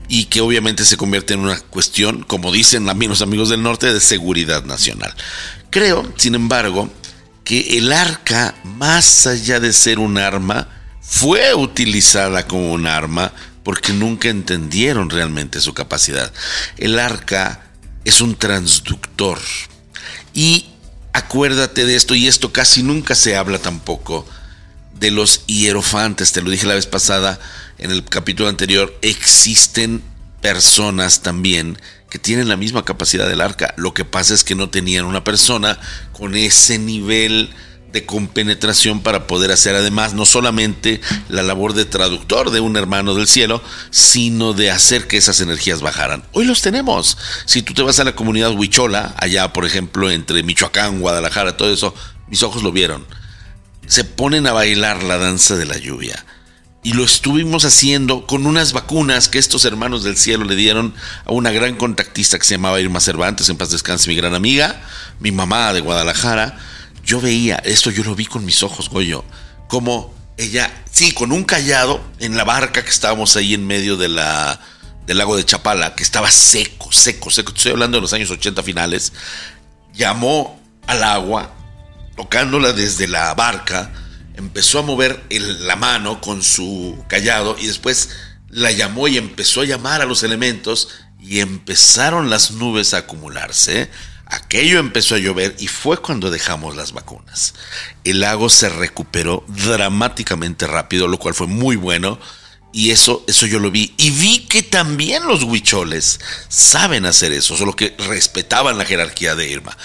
y 0.08 0.24
que 0.24 0.40
obviamente 0.40 0.84
se 0.84 0.96
convierte 0.96 1.34
en 1.34 1.40
una 1.40 1.60
cuestión, 1.60 2.22
como 2.22 2.50
dicen 2.50 2.86
también 2.86 3.10
los 3.10 3.22
amigos 3.22 3.50
del 3.50 3.62
norte, 3.62 3.92
de 3.92 4.00
seguridad 4.00 4.64
nacional. 4.64 5.14
Creo, 5.70 6.10
sin 6.16 6.34
embargo, 6.34 6.90
que 7.48 7.78
el 7.78 7.94
arca, 7.94 8.54
más 8.62 9.26
allá 9.26 9.58
de 9.58 9.72
ser 9.72 9.98
un 9.98 10.18
arma, 10.18 10.68
fue 11.00 11.54
utilizada 11.54 12.46
como 12.46 12.74
un 12.74 12.86
arma 12.86 13.32
porque 13.62 13.94
nunca 13.94 14.28
entendieron 14.28 15.08
realmente 15.08 15.62
su 15.62 15.72
capacidad. 15.72 16.30
El 16.76 16.98
arca 16.98 17.62
es 18.04 18.20
un 18.20 18.34
transductor. 18.34 19.38
Y 20.34 20.66
acuérdate 21.14 21.86
de 21.86 21.96
esto, 21.96 22.14
y 22.14 22.28
esto 22.28 22.52
casi 22.52 22.82
nunca 22.82 23.14
se 23.14 23.34
habla 23.34 23.58
tampoco, 23.58 24.28
de 25.00 25.10
los 25.10 25.46
hierofantes, 25.46 26.32
te 26.32 26.42
lo 26.42 26.50
dije 26.50 26.66
la 26.66 26.74
vez 26.74 26.86
pasada 26.86 27.40
en 27.78 27.90
el 27.90 28.04
capítulo 28.04 28.50
anterior, 28.50 28.94
existen 29.00 30.02
personas 30.40 31.22
también 31.22 31.78
que 32.10 32.18
tienen 32.18 32.48
la 32.48 32.56
misma 32.56 32.84
capacidad 32.84 33.28
del 33.28 33.40
arca. 33.40 33.74
Lo 33.76 33.94
que 33.94 34.04
pasa 34.04 34.34
es 34.34 34.44
que 34.44 34.54
no 34.54 34.70
tenían 34.70 35.04
una 35.04 35.24
persona 35.24 35.78
con 36.12 36.34
ese 36.34 36.78
nivel 36.78 37.50
de 37.92 38.04
compenetración 38.04 39.00
para 39.00 39.26
poder 39.26 39.50
hacer 39.50 39.74
además 39.74 40.12
no 40.12 40.26
solamente 40.26 41.00
la 41.30 41.42
labor 41.42 41.72
de 41.72 41.86
traductor 41.86 42.50
de 42.50 42.60
un 42.60 42.76
hermano 42.76 43.14
del 43.14 43.26
cielo, 43.26 43.62
sino 43.90 44.52
de 44.52 44.70
hacer 44.70 45.06
que 45.06 45.16
esas 45.16 45.40
energías 45.40 45.80
bajaran. 45.80 46.22
Hoy 46.32 46.44
los 46.44 46.60
tenemos. 46.60 47.16
Si 47.46 47.62
tú 47.62 47.72
te 47.72 47.82
vas 47.82 47.98
a 47.98 48.04
la 48.04 48.14
comunidad 48.14 48.52
Huichola, 48.52 49.14
allá 49.16 49.52
por 49.52 49.64
ejemplo 49.64 50.10
entre 50.10 50.42
Michoacán, 50.42 51.00
Guadalajara, 51.00 51.56
todo 51.56 51.72
eso, 51.72 51.94
mis 52.28 52.42
ojos 52.42 52.62
lo 52.62 52.72
vieron. 52.72 53.06
Se 53.86 54.04
ponen 54.04 54.46
a 54.46 54.52
bailar 54.52 55.02
la 55.02 55.16
danza 55.16 55.56
de 55.56 55.64
la 55.64 55.78
lluvia 55.78 56.24
y 56.82 56.92
lo 56.92 57.04
estuvimos 57.04 57.64
haciendo 57.64 58.26
con 58.26 58.46
unas 58.46 58.72
vacunas 58.72 59.28
que 59.28 59.38
estos 59.38 59.64
hermanos 59.64 60.04
del 60.04 60.16
cielo 60.16 60.44
le 60.44 60.54
dieron 60.54 60.94
a 61.24 61.32
una 61.32 61.50
gran 61.50 61.76
contactista 61.76 62.38
que 62.38 62.44
se 62.44 62.54
llamaba 62.54 62.80
Irma 62.80 63.00
Cervantes, 63.00 63.48
en 63.48 63.56
paz 63.56 63.70
descanse 63.70 64.08
mi 64.08 64.16
gran 64.16 64.34
amiga, 64.34 64.80
mi 65.18 65.32
mamá 65.32 65.72
de 65.72 65.80
Guadalajara. 65.80 66.56
Yo 67.04 67.20
veía, 67.20 67.56
esto 67.56 67.90
yo 67.90 68.04
lo 68.04 68.14
vi 68.14 68.26
con 68.26 68.44
mis 68.44 68.62
ojos, 68.62 68.90
Goyo, 68.90 69.24
como 69.66 70.14
ella, 70.36 70.72
sí, 70.90 71.10
con 71.12 71.32
un 71.32 71.42
callado 71.44 72.00
en 72.20 72.36
la 72.36 72.44
barca 72.44 72.84
que 72.84 72.90
estábamos 72.90 73.36
ahí 73.36 73.54
en 73.54 73.66
medio 73.66 73.96
del 73.96 74.14
lago 74.14 75.36
de 75.36 75.44
Chapala, 75.44 75.96
que 75.96 76.04
estaba 76.04 76.30
seco, 76.30 76.92
seco, 76.92 77.30
seco, 77.30 77.52
estoy 77.54 77.72
hablando 77.72 77.96
de 77.96 78.02
los 78.02 78.12
años 78.12 78.30
80 78.30 78.62
finales, 78.62 79.12
llamó 79.94 80.60
al 80.86 81.02
agua, 81.02 81.54
tocándola 82.16 82.72
desde 82.72 83.08
la 83.08 83.34
barca, 83.34 83.90
empezó 84.38 84.78
a 84.78 84.82
mover 84.82 85.26
la 85.30 85.74
mano 85.74 86.20
con 86.20 86.44
su 86.44 87.04
callado 87.08 87.56
y 87.58 87.66
después 87.66 88.10
la 88.48 88.70
llamó 88.70 89.08
y 89.08 89.18
empezó 89.18 89.62
a 89.62 89.64
llamar 89.64 90.00
a 90.00 90.06
los 90.06 90.22
elementos 90.22 90.88
y 91.20 91.40
empezaron 91.40 92.30
las 92.30 92.52
nubes 92.52 92.94
a 92.94 92.98
acumularse. 92.98 93.90
Aquello 94.26 94.78
empezó 94.78 95.16
a 95.16 95.18
llover 95.18 95.56
y 95.58 95.66
fue 95.66 95.96
cuando 95.96 96.30
dejamos 96.30 96.76
las 96.76 96.92
vacunas. 96.92 97.54
El 98.04 98.20
lago 98.20 98.48
se 98.48 98.68
recuperó 98.68 99.44
dramáticamente 99.48 100.68
rápido, 100.68 101.08
lo 101.08 101.18
cual 101.18 101.34
fue 101.34 101.48
muy 101.48 101.74
bueno. 101.74 102.20
Y 102.72 102.90
eso, 102.90 103.24
eso 103.26 103.46
yo 103.46 103.58
lo 103.58 103.72
vi. 103.72 103.94
Y 103.96 104.10
vi 104.10 104.46
que 104.46 104.62
también 104.62 105.26
los 105.26 105.42
huicholes 105.42 106.20
saben 106.48 107.06
hacer 107.06 107.32
eso, 107.32 107.56
solo 107.56 107.74
que 107.74 107.96
respetaban 107.98 108.78
la 108.78 108.84
jerarquía 108.84 109.34
de 109.34 109.48
Irma. 109.48 109.76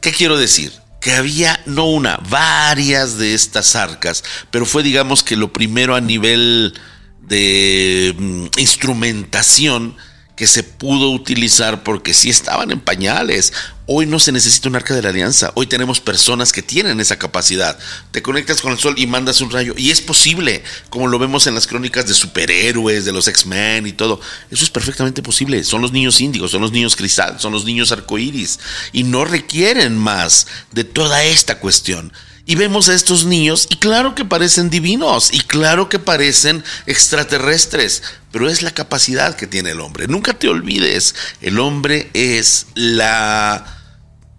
¿Qué 0.00 0.12
quiero 0.12 0.36
decir? 0.36 0.83
Que 1.04 1.12
había 1.12 1.60
no 1.66 1.84
una, 1.84 2.18
varias 2.30 3.18
de 3.18 3.34
estas 3.34 3.76
arcas, 3.76 4.24
pero 4.50 4.64
fue 4.64 4.82
digamos 4.82 5.22
que 5.22 5.36
lo 5.36 5.52
primero 5.52 5.94
a 5.94 6.00
nivel 6.00 6.72
de 7.20 8.14
mm, 8.18 8.46
instrumentación 8.56 9.98
que 10.34 10.46
se 10.46 10.62
pudo 10.62 11.10
utilizar 11.10 11.82
porque 11.82 12.14
sí 12.14 12.30
estaban 12.30 12.70
en 12.70 12.80
pañales. 12.80 13.52
Hoy 13.86 14.06
no 14.06 14.18
se 14.18 14.32
necesita 14.32 14.70
un 14.70 14.76
arca 14.76 14.94
de 14.94 15.02
la 15.02 15.10
alianza. 15.10 15.52
Hoy 15.56 15.66
tenemos 15.66 16.00
personas 16.00 16.52
que 16.52 16.62
tienen 16.62 17.00
esa 17.00 17.18
capacidad. 17.18 17.78
Te 18.12 18.22
conectas 18.22 18.62
con 18.62 18.72
el 18.72 18.78
sol 18.78 18.94
y 18.96 19.06
mandas 19.06 19.42
un 19.42 19.50
rayo. 19.50 19.74
Y 19.76 19.90
es 19.90 20.00
posible, 20.00 20.64
como 20.88 21.06
lo 21.06 21.18
vemos 21.18 21.46
en 21.46 21.54
las 21.54 21.66
crónicas 21.66 22.06
de 22.06 22.14
superhéroes, 22.14 23.04
de 23.04 23.12
los 23.12 23.28
X-Men 23.28 23.86
y 23.86 23.92
todo. 23.92 24.22
Eso 24.50 24.64
es 24.64 24.70
perfectamente 24.70 25.22
posible. 25.22 25.62
Son 25.64 25.82
los 25.82 25.92
niños 25.92 26.18
índigos, 26.22 26.52
son 26.52 26.62
los 26.62 26.72
niños 26.72 26.96
cristal, 26.96 27.38
son 27.38 27.52
los 27.52 27.66
niños 27.66 27.92
arcoíris. 27.92 28.58
Y 28.94 29.02
no 29.02 29.26
requieren 29.26 29.98
más 29.98 30.46
de 30.72 30.84
toda 30.84 31.22
esta 31.22 31.60
cuestión. 31.60 32.10
Y 32.46 32.56
vemos 32.56 32.88
a 32.88 32.94
estos 32.94 33.24
niños 33.24 33.66
y 33.70 33.76
claro 33.76 34.14
que 34.14 34.24
parecen 34.24 34.68
divinos 34.68 35.30
y 35.32 35.40
claro 35.40 35.88
que 35.88 35.98
parecen 35.98 36.62
extraterrestres, 36.84 38.02
pero 38.32 38.50
es 38.50 38.60
la 38.60 38.70
capacidad 38.70 39.34
que 39.34 39.46
tiene 39.46 39.70
el 39.70 39.80
hombre. 39.80 40.08
Nunca 40.08 40.34
te 40.34 40.48
olvides, 40.48 41.14
el 41.40 41.58
hombre 41.58 42.10
es 42.12 42.66
la 42.74 43.73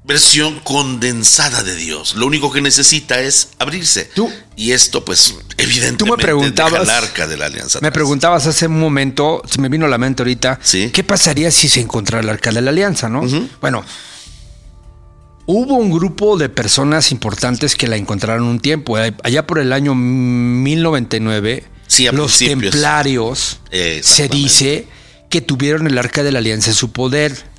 versión 0.08 0.60
condensada 0.60 1.64
de 1.64 1.76
Dios. 1.76 2.16
Lo 2.16 2.28
único 2.28 2.52
que 2.52 2.62
necesita 2.62 3.20
es 3.20 3.50
abrirse. 3.60 4.06
Tú- 4.14 4.32
y 4.56 4.72
esto 4.72 5.04
pues 5.04 5.34
evidentemente 5.58 5.98
Tú 5.98 6.06
me 6.06 6.18
preguntabas- 6.22 6.84
el 6.84 6.90
arca 6.92 7.28
de 7.28 7.38
la 7.38 7.48
alianza. 7.48 7.80
Me 7.82 7.88
atrás. 7.88 7.94
preguntabas 7.94 8.46
hace 8.48 8.68
un 8.68 8.80
momento, 8.80 9.42
se 9.50 9.60
me 9.60 9.68
vino 9.70 9.86
a 9.86 9.90
la 9.90 9.98
mente 9.98 10.22
ahorita, 10.22 10.60
Sí. 10.62 10.92
¿qué 10.94 11.04
pasaría 11.04 11.50
si 11.50 11.70
se 11.70 11.82
encontrara 11.82 12.24
el 12.24 12.30
arca 12.30 12.52
de 12.52 12.62
la 12.62 12.70
alianza, 12.70 13.10
no? 13.10 13.24
Bueno, 13.62 13.84
hubo 15.48 15.76
un 15.76 15.92
grupo 15.92 16.38
de 16.38 16.50
personas 16.50 17.12
importantes 17.12 17.76
que 17.76 17.88
la 17.88 17.96
encontraron 17.98 18.44
un 18.48 18.60
tiempo, 18.60 19.00
eh, 19.00 19.14
allá 19.24 19.48
por 19.48 19.60
el 19.60 19.74
año 19.74 19.96
1099, 19.96 21.66
Sí, 21.88 22.08
los 22.12 22.38
templarios 22.40 23.60
se 24.04 24.28
dice 24.28 24.88
que 25.30 25.42
tuvieron 25.42 25.88
el 25.88 25.98
arca 25.98 26.24
de 26.24 26.32
la 26.32 26.40
alianza 26.40 26.70
en 26.70 26.76
su 26.76 26.92
poder. 26.92 27.55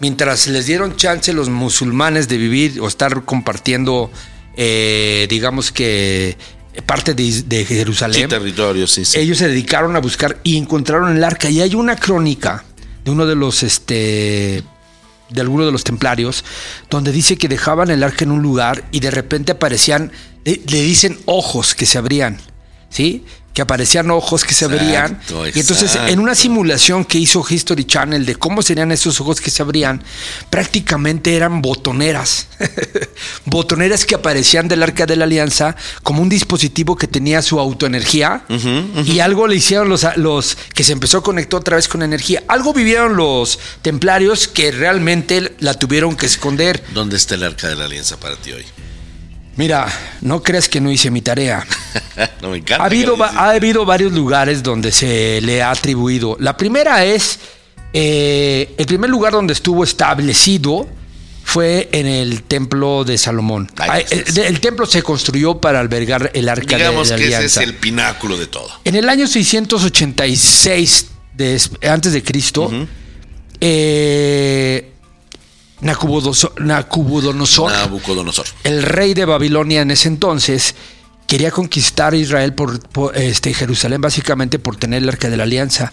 Mientras 0.00 0.46
les 0.48 0.66
dieron 0.66 0.96
chance 0.96 1.32
los 1.32 1.48
musulmanes 1.48 2.28
de 2.28 2.36
vivir 2.36 2.80
o 2.80 2.88
estar 2.88 3.24
compartiendo, 3.24 4.10
eh, 4.56 5.26
digamos 5.30 5.72
que 5.72 6.36
parte 6.84 7.14
de, 7.14 7.42
de 7.42 7.64
Sí, 7.64 7.74
Jerusalén, 7.74 8.28
territorio, 8.28 8.86
sí, 8.86 9.04
sí. 9.06 9.18
ellos 9.18 9.38
se 9.38 9.48
dedicaron 9.48 9.96
a 9.96 10.00
buscar 10.00 10.38
y 10.42 10.58
encontraron 10.58 11.16
el 11.16 11.24
arca. 11.24 11.48
Y 11.48 11.60
hay 11.62 11.74
una 11.74 11.96
crónica 11.96 12.64
de 13.04 13.10
uno 13.10 13.24
de 13.24 13.34
los, 13.34 13.62
este, 13.62 14.62
de 15.30 15.40
alguno 15.40 15.64
de 15.64 15.72
los 15.72 15.84
templarios, 15.84 16.44
donde 16.90 17.12
dice 17.12 17.38
que 17.38 17.48
dejaban 17.48 17.90
el 17.90 18.02
arca 18.02 18.24
en 18.24 18.32
un 18.32 18.42
lugar 18.42 18.84
y 18.92 19.00
de 19.00 19.10
repente 19.10 19.52
aparecían, 19.52 20.12
le, 20.44 20.60
le 20.66 20.82
dicen 20.82 21.18
ojos 21.24 21.74
que 21.74 21.86
se 21.86 21.96
abrían, 21.96 22.38
¿sí? 22.90 23.24
Que 23.56 23.62
aparecían 23.62 24.10
ojos 24.10 24.44
que 24.44 24.52
se 24.52 24.66
abrían. 24.66 25.12
Exacto, 25.12 25.48
Y 25.48 25.60
entonces, 25.60 25.98
en 26.08 26.20
una 26.20 26.34
simulación 26.34 27.06
que 27.06 27.16
hizo 27.16 27.42
History 27.48 27.86
Channel 27.86 28.26
de 28.26 28.36
cómo 28.36 28.60
serían 28.60 28.92
esos 28.92 29.18
ojos 29.18 29.40
que 29.40 29.50
se 29.50 29.62
abrían, 29.62 30.04
prácticamente 30.50 31.34
eran 31.34 31.62
botoneras. 31.62 32.48
botoneras 33.46 34.04
que 34.04 34.14
aparecían 34.14 34.68
del 34.68 34.82
arca 34.82 35.06
de 35.06 35.16
la 35.16 35.24
alianza 35.24 35.74
como 36.02 36.20
un 36.20 36.28
dispositivo 36.28 36.96
que 36.96 37.06
tenía 37.06 37.40
su 37.40 37.58
autoenergía 37.58 38.44
y 39.06 39.20
algo 39.20 39.46
le 39.46 39.56
hicieron 39.56 39.88
los, 39.88 40.04
los 40.16 40.58
que 40.74 40.84
se 40.84 40.92
empezó 40.92 41.18
a 41.18 41.22
conectar 41.22 41.58
otra 41.58 41.76
vez 41.76 41.88
con 41.88 42.02
energía. 42.02 42.42
Algo 42.48 42.74
vivieron 42.74 43.16
los 43.16 43.58
templarios 43.80 44.48
que 44.48 44.70
realmente 44.70 45.54
la 45.60 45.72
tuvieron 45.72 46.14
que 46.14 46.26
esconder. 46.26 46.84
¿Dónde 46.92 47.16
está 47.16 47.36
el 47.36 47.44
arca 47.44 47.68
de 47.68 47.76
la 47.76 47.86
alianza 47.86 48.20
para 48.20 48.36
ti 48.36 48.52
hoy? 48.52 48.66
Mira, 49.56 49.86
no 50.20 50.42
creas 50.42 50.68
que 50.68 50.80
no 50.80 50.90
hice 50.90 51.10
mi 51.10 51.22
tarea. 51.22 51.66
no 52.42 52.50
me 52.50 52.58
encanta. 52.58 52.82
Ha 52.82 52.86
habido, 52.86 53.16
ha 53.22 53.50
habido 53.50 53.84
varios 53.86 54.12
lugares 54.12 54.62
donde 54.62 54.92
se 54.92 55.40
le 55.40 55.62
ha 55.62 55.70
atribuido. 55.70 56.36
La 56.40 56.56
primera 56.56 57.04
es, 57.04 57.38
eh, 57.92 58.74
el 58.76 58.86
primer 58.86 59.08
lugar 59.10 59.32
donde 59.32 59.52
estuvo 59.54 59.82
establecido 59.82 60.86
fue 61.44 61.88
en 61.92 62.06
el 62.06 62.42
templo 62.42 63.04
de 63.04 63.16
Salomón. 63.16 63.70
Ay, 63.76 64.02
Ah, 64.04 64.06
el, 64.10 64.38
el 64.38 64.60
templo 64.60 64.84
se 64.84 65.02
construyó 65.02 65.58
para 65.60 65.80
albergar 65.80 66.30
el 66.34 66.48
arca 66.48 66.76
Digamos 66.76 67.08
de 67.08 67.14
la 67.16 67.22
que 67.22 67.28
ese 67.36 67.44
es 67.46 67.56
el 67.58 67.74
pináculo 67.76 68.36
de 68.36 68.48
todo. 68.48 68.68
En 68.84 68.96
el 68.96 69.08
año 69.08 69.26
686 69.26 71.06
de- 71.34 71.60
antes 71.88 72.12
de 72.12 72.22
Cristo, 72.22 72.70
eh, 73.60 74.92
Nabucodonosor. 75.80 76.60
el 78.64 78.82
rey 78.82 79.14
de 79.14 79.24
Babilonia 79.24 79.82
en 79.82 79.90
ese 79.90 80.08
entonces 80.08 80.74
quería 81.26 81.50
conquistar 81.50 82.14
Israel 82.14 82.54
por, 82.54 82.80
por, 82.88 83.16
este 83.16 83.52
Jerusalén 83.52 84.00
básicamente 84.00 84.58
por 84.58 84.76
tener 84.76 85.02
el 85.02 85.08
arca 85.08 85.28
de 85.28 85.36
la 85.36 85.42
alianza 85.42 85.92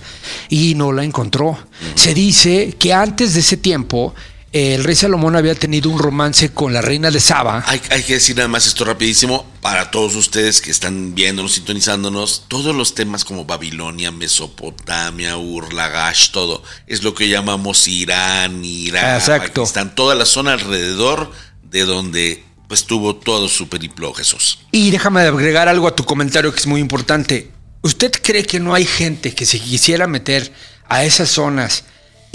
y 0.49 0.75
no 0.75 0.91
la 0.91 1.03
encontró. 1.03 1.57
Se 1.95 2.13
dice 2.13 2.75
que 2.77 2.93
antes 2.93 3.33
de 3.33 3.41
ese 3.41 3.57
tiempo 3.57 4.13
el 4.53 4.83
rey 4.83 4.95
Salomón 4.95 5.35
había 5.35 5.55
tenido 5.55 5.89
un 5.89 5.97
romance 5.97 6.53
con 6.53 6.73
la 6.73 6.81
reina 6.81 7.09
de 7.09 7.19
Saba. 7.19 7.63
Hay, 7.65 7.81
hay 7.89 8.03
que 8.03 8.13
decir 8.13 8.35
nada 8.35 8.47
más 8.47 8.67
esto 8.67 8.85
rapidísimo 8.85 9.47
para 9.61 9.89
todos 9.89 10.15
ustedes 10.15 10.61
que 10.61 10.69
están 10.69 11.15
viéndonos, 11.15 11.53
sintonizándonos. 11.53 12.45
Todos 12.47 12.75
los 12.75 12.93
temas 12.93 13.25
como 13.25 13.45
Babilonia, 13.45 14.11
Mesopotamia, 14.11 15.37
Ur, 15.37 15.73
Lagash, 15.73 16.29
todo 16.29 16.61
es 16.85 17.01
lo 17.01 17.15
que 17.15 17.29
llamamos 17.29 17.87
Irán, 17.87 18.63
Irak, 18.63 19.21
Exacto. 19.21 19.61
Pakistán, 19.61 19.95
toda 19.95 20.13
la 20.13 20.27
zona 20.27 20.53
alrededor 20.53 21.31
de 21.63 21.85
donde 21.85 22.43
pues 22.67 22.85
tuvo 22.85 23.15
todo 23.15 23.49
su 23.49 23.67
periplo 23.69 24.13
Jesús. 24.13 24.59
Y 24.71 24.91
déjame 24.91 25.21
agregar 25.21 25.67
algo 25.67 25.87
a 25.87 25.95
tu 25.95 26.03
comentario 26.03 26.51
que 26.53 26.59
es 26.59 26.67
muy 26.67 26.79
importante. 26.79 27.51
¿Usted 27.81 28.11
cree 28.21 28.45
que 28.45 28.59
no 28.59 28.75
hay 28.75 28.85
gente 28.85 29.33
que 29.33 29.47
se 29.47 29.59
quisiera 29.59 30.05
meter 30.05 30.53
a 30.87 31.03
esas 31.03 31.29
zonas 31.29 31.85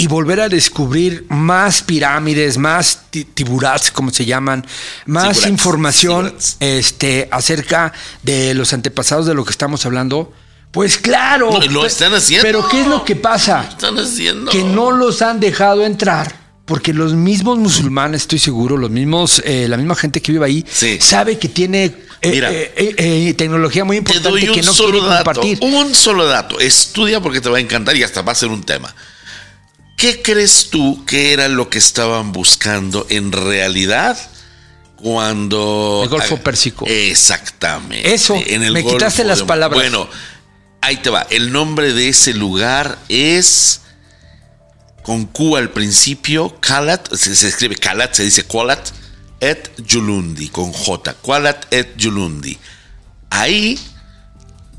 y 0.00 0.06
volver 0.06 0.40
a 0.40 0.48
descubrir 0.48 1.26
más 1.28 1.82
pirámides, 1.82 2.56
más 2.56 3.00
ti- 3.10 3.24
tiburats, 3.24 3.90
como 3.90 4.10
se 4.12 4.24
llaman, 4.24 4.64
más 5.06 5.46
información 5.46 6.34
este, 6.60 7.28
acerca 7.30 7.92
de 8.22 8.54
los 8.54 8.72
antepasados 8.72 9.26
de 9.26 9.34
lo 9.34 9.44
que 9.44 9.50
estamos 9.50 9.84
hablando? 9.84 10.32
Pues 10.70 10.98
claro. 10.98 11.50
No, 11.50 11.60
lo 11.60 11.80
pe- 11.82 11.88
están 11.88 12.14
haciendo. 12.14 12.46
Pero 12.46 12.68
¿qué 12.68 12.82
es 12.82 12.86
lo 12.86 13.04
que 13.04 13.16
pasa? 13.16 13.66
Están 13.68 13.98
haciendo. 13.98 14.50
que 14.50 14.62
no 14.62 14.92
los 14.92 15.20
han 15.20 15.40
dejado 15.40 15.84
entrar 15.84 16.46
porque 16.64 16.92
los 16.92 17.14
mismos 17.14 17.58
musulmanes, 17.58 18.22
estoy 18.22 18.38
seguro, 18.38 18.76
los 18.76 18.90
mismos, 18.90 19.42
eh, 19.46 19.66
la 19.68 19.76
misma 19.78 19.94
gente 19.96 20.20
que 20.20 20.30
vive 20.32 20.44
ahí, 20.44 20.64
Sí. 20.70 20.98
sabe 21.00 21.38
que 21.38 21.48
tiene 21.48 21.86
eh, 22.20 22.30
Mira. 22.30 22.52
eh, 22.52 22.72
eh, 22.76 22.94
eh, 23.28 23.34
tecnología 23.34 23.84
muy 23.84 23.96
Te 23.96 23.98
importante 24.00 24.28
doy 24.28 24.48
un 24.50 24.54
que 24.54 24.62
no 24.62 24.72
solo 24.74 24.90
quiere 24.92 25.06
dato. 25.08 25.24
compartir. 25.24 25.58
Un 25.62 25.94
solo 25.94 26.26
dato. 26.26 26.60
Estudia 26.60 27.20
porque 27.20 27.40
te 27.40 27.48
va 27.48 27.56
a 27.56 27.60
encantar 27.60 27.96
y 27.96 28.02
hasta 28.02 28.22
va 28.22 28.32
a 28.32 28.34
ser 28.34 28.50
un 28.50 28.62
tema. 28.64 28.94
¿Qué 29.98 30.22
crees 30.22 30.70
tú 30.70 31.04
que 31.04 31.34
era 31.34 31.48
lo 31.48 31.68
que 31.68 31.76
estaban 31.78 32.32
buscando 32.32 33.06
en 33.10 33.32
realidad 33.32 34.16
cuando... 34.96 36.00
El 36.04 36.08
Golfo 36.08 36.38
Pérsico. 36.38 36.86
Exactamente. 36.86 38.14
Eso, 38.14 38.34
me 38.36 38.84
quitaste 38.84 39.24
las 39.24 39.40
de- 39.40 39.44
palabras. 39.44 39.78
Bueno, 39.78 40.08
ahí 40.80 40.96
te 40.98 41.10
va. 41.10 41.26
El 41.28 41.52
nombre 41.52 41.92
de 41.92 42.08
ese 42.08 42.32
lugar 42.32 42.96
es... 43.10 43.82
Con 45.02 45.24
Q 45.24 45.56
al 45.56 45.70
principio, 45.70 46.60
Kalat, 46.60 47.14
se, 47.14 47.34
se 47.34 47.48
escribe 47.48 47.76
Kalat, 47.76 48.14
se 48.14 48.24
dice 48.24 48.44
Kualat 48.44 48.90
et 49.40 49.72
Yulundi, 49.78 50.48
con 50.50 50.70
J, 50.72 51.14
Kualat 51.14 51.72
et 51.72 51.96
Yulundi. 51.96 52.58
Ahí 53.30 53.78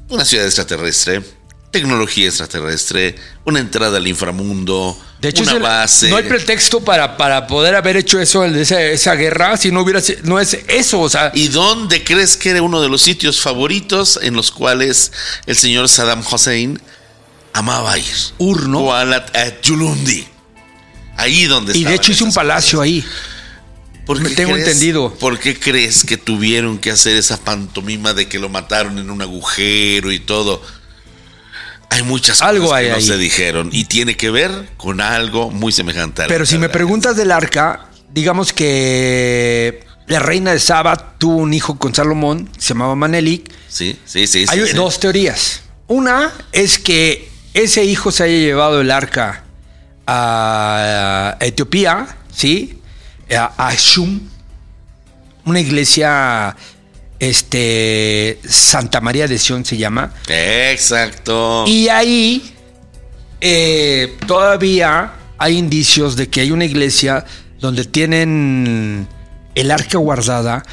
una 0.08 0.24
ciudad 0.26 0.46
extraterrestre, 0.46 1.24
tecnología 1.72 2.28
extraterrestre, 2.28 3.16
una 3.46 3.60
entrada 3.60 3.98
al 3.98 4.08
inframundo, 4.08 4.96
De 5.22 5.30
hecho, 5.30 5.44
una 5.44 5.52
es 5.52 5.58
el- 5.58 5.64
base. 5.64 6.10
no 6.10 6.16
hay 6.16 6.24
pretexto 6.24 6.80
para, 6.82 7.18
para 7.18 7.46
poder 7.46 7.76
haber 7.76 7.98
hecho 7.98 8.20
eso, 8.22 8.46
esa, 8.46 8.82
esa 8.82 9.16
guerra, 9.16 9.58
si 9.58 9.70
no 9.72 9.82
hubiera, 9.82 10.02
no 10.24 10.40
es 10.40 10.58
eso, 10.70 11.02
o 11.02 11.10
sea, 11.10 11.32
¿Y 11.36 11.50
dónde 11.50 12.04
crees 12.06 12.38
que 12.38 12.52
era 12.52 12.62
uno 12.62 12.82
de 12.82 12.88
los 12.88 13.02
sitios 13.02 13.42
favoritos 13.42 14.18
en 14.22 14.34
los 14.36 14.50
cuales 14.52 15.12
el 15.46 15.58
señor 15.58 15.90
Saddam 15.90 16.24
Hussein 16.26 16.82
amaba 17.52 17.98
ir? 17.98 18.06
Ur, 18.38 18.70
¿no? 18.70 18.80
Kualat 18.82 19.36
et 19.36 19.62
Yulundi. 19.62 20.26
Ahí 21.18 21.46
donde 21.48 21.78
y 21.78 21.84
de 21.84 21.96
hecho 21.96 22.14
hizo 22.14 22.24
un 22.24 22.32
palacio 22.34 22.80
ahí. 22.80 23.04
¿Por 24.06 24.24
qué 24.24 24.30
tengo 24.30 24.54
crees- 24.54 24.68
entendido. 24.68 25.14
¿Por 25.16 25.38
qué 25.38 25.60
crees 25.60 26.06
que 26.06 26.16
tuvieron 26.16 26.78
que 26.80 26.92
hacer 26.92 27.18
esa 27.18 27.38
pantomima 27.38 28.14
de 28.14 28.30
que 28.30 28.40
lo 28.40 28.48
mataron 28.48 28.98
en 28.98 29.10
un 29.12 29.22
agujero 29.22 30.14
y 30.14 30.20
todo? 30.20 30.64
Hay 31.90 32.04
muchas 32.04 32.42
Algo 32.42 32.66
cosas 32.66 32.78
hay 32.80 32.86
que 32.86 32.92
no 32.92 32.98
ahí. 32.98 33.04
se 33.04 33.18
dijeron 33.18 33.70
y 33.72 33.86
tiene 33.86 34.16
que 34.16 34.30
ver 34.30 34.70
con 34.78 35.02
algo 35.02 35.50
muy 35.52 35.72
semejante 35.72 36.24
a 36.24 36.28
Pero 36.28 36.46
si 36.46 36.58
me 36.58 36.70
preguntas 36.70 37.16
del 37.16 37.32
arca, 37.32 37.88
digamos 38.14 38.54
que 38.54 39.84
la 40.08 40.20
reina 40.20 40.52
de 40.54 40.60
Saba 40.60 40.96
tuvo 41.18 41.38
un 41.38 41.54
hijo 41.54 41.78
con 41.78 41.94
Salomón, 41.94 42.50
se 42.58 42.70
llamaba 42.70 42.96
Manelik, 42.96 43.52
Sí, 43.68 43.98
sí, 44.06 44.26
sí. 44.28 44.46
Hay 44.50 44.66
sí. 44.68 44.74
dos 44.74 45.00
teorías. 45.00 45.62
Una 45.88 46.32
es 46.52 46.80
que 46.80 47.30
ese 47.54 47.84
hijo 47.84 48.12
se 48.12 48.24
haya 48.24 48.38
llevado 48.38 48.82
el 48.82 48.90
arca 48.92 49.44
a 50.08 51.38
Etiopía, 51.40 52.18
¿sí? 52.36 52.80
A, 53.36 53.68
a 53.70 53.76
Shum, 53.76 54.20
una 55.46 55.60
iglesia, 55.60 56.56
este, 57.20 58.40
Santa 58.48 59.02
María 59.02 59.28
de 59.28 59.38
Sion 59.38 59.66
se 59.66 59.78
llama. 59.78 60.14
Exacto. 60.28 61.66
Y 61.68 61.90
ahí 61.90 62.54
eh, 63.42 64.18
todavía 64.28 65.14
hay 65.38 65.58
indicios 65.58 66.16
de 66.16 66.30
que 66.30 66.42
hay 66.42 66.52
una 66.52 66.66
iglesia 66.66 67.26
donde 67.60 67.86
tienen 67.86 69.08
el 69.56 69.72
arca 69.72 69.98
guardada 69.98 70.64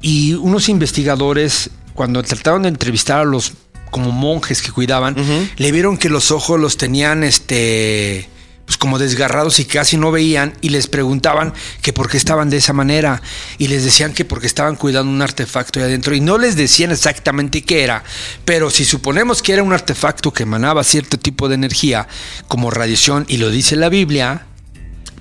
y 0.00 0.34
unos 0.34 0.68
investigadores, 0.68 1.70
cuando 1.94 2.22
trataron 2.22 2.62
de 2.62 2.68
entrevistar 2.68 3.20
a 3.20 3.24
los 3.24 3.52
como 3.90 4.12
monjes 4.12 4.62
que 4.62 4.70
cuidaban, 4.70 5.16
le 5.56 5.72
vieron 5.72 5.98
que 5.98 6.08
los 6.08 6.30
ojos 6.30 6.60
los 6.60 6.76
tenían 6.76 7.24
este 7.24 8.28
pues 8.70 8.78
como 8.78 9.00
desgarrados 9.00 9.58
y 9.58 9.64
casi 9.64 9.96
no 9.96 10.12
veían 10.12 10.56
y 10.60 10.68
les 10.68 10.86
preguntaban 10.86 11.52
que 11.82 11.92
por 11.92 12.08
qué 12.08 12.16
estaban 12.16 12.50
de 12.50 12.58
esa 12.58 12.72
manera 12.72 13.20
y 13.58 13.66
les 13.66 13.82
decían 13.82 14.14
que 14.14 14.24
porque 14.24 14.46
estaban 14.46 14.76
cuidando 14.76 15.10
un 15.10 15.20
artefacto 15.20 15.80
ahí 15.80 15.86
adentro 15.86 16.14
y 16.14 16.20
no 16.20 16.38
les 16.38 16.54
decían 16.54 16.92
exactamente 16.92 17.64
qué 17.64 17.82
era, 17.82 18.04
pero 18.44 18.70
si 18.70 18.84
suponemos 18.84 19.42
que 19.42 19.54
era 19.54 19.64
un 19.64 19.72
artefacto 19.72 20.32
que 20.32 20.44
emanaba 20.44 20.84
cierto 20.84 21.18
tipo 21.18 21.48
de 21.48 21.56
energía 21.56 22.06
como 22.46 22.70
radiación 22.70 23.24
y 23.26 23.38
lo 23.38 23.50
dice 23.50 23.74
la 23.74 23.88
Biblia, 23.88 24.46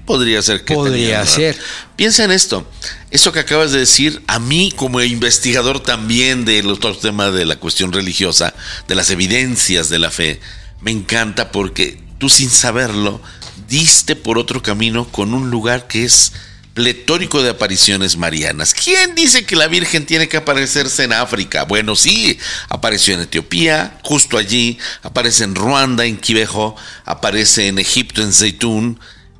podría 0.05 0.43
ser 0.43 0.63
que 0.63 0.75
podría 0.75 1.25
ser. 1.25 1.57
Piensa 1.95 2.25
en 2.25 2.29
esto. 2.29 2.69
Eso 3.09 3.31
que 3.31 3.39
acabas 3.39 3.71
de 3.71 3.79
decir, 3.79 4.21
a 4.27 4.37
mí 4.37 4.71
como 4.75 5.01
investigador 5.01 5.79
también 5.79 6.45
del 6.45 6.67
otro 6.67 6.95
tema 6.95 7.31
de 7.31 7.47
la 7.47 7.55
cuestión 7.55 7.93
religiosa, 7.93 8.53
de 8.87 8.93
las 8.93 9.09
evidencias 9.09 9.89
de 9.89 9.97
la 9.97 10.11
fe, 10.11 10.39
me 10.81 10.91
encanta 10.91 11.51
porque 11.51 12.08
tú 12.19 12.29
sin 12.29 12.51
saberlo 12.51 13.19
diste 13.67 14.15
por 14.15 14.37
otro 14.37 14.61
camino 14.61 15.07
con 15.07 15.33
un 15.33 15.49
lugar 15.49 15.87
que 15.87 16.03
es 16.05 16.33
pletórico 16.73 17.43
de 17.43 17.49
apariciones 17.49 18.15
marianas. 18.15 18.73
¿Quién 18.73 19.15
dice 19.15 19.45
que 19.45 19.55
la 19.55 19.67
Virgen 19.67 20.05
tiene 20.05 20.29
que 20.29 20.37
aparecerse 20.37 21.03
en 21.03 21.13
África? 21.13 21.63
Bueno, 21.63 21.95
sí, 21.95 22.37
apareció 22.69 23.13
en 23.13 23.21
Etiopía, 23.21 23.99
justo 24.03 24.37
allí, 24.37 24.77
aparece 25.01 25.43
en 25.43 25.55
Ruanda, 25.55 26.05
en 26.05 26.17
Quivejo, 26.17 26.75
aparece 27.05 27.67
en 27.67 27.79
Egipto, 27.79 28.21
en 28.21 28.31
Zeitún, 28.31 28.99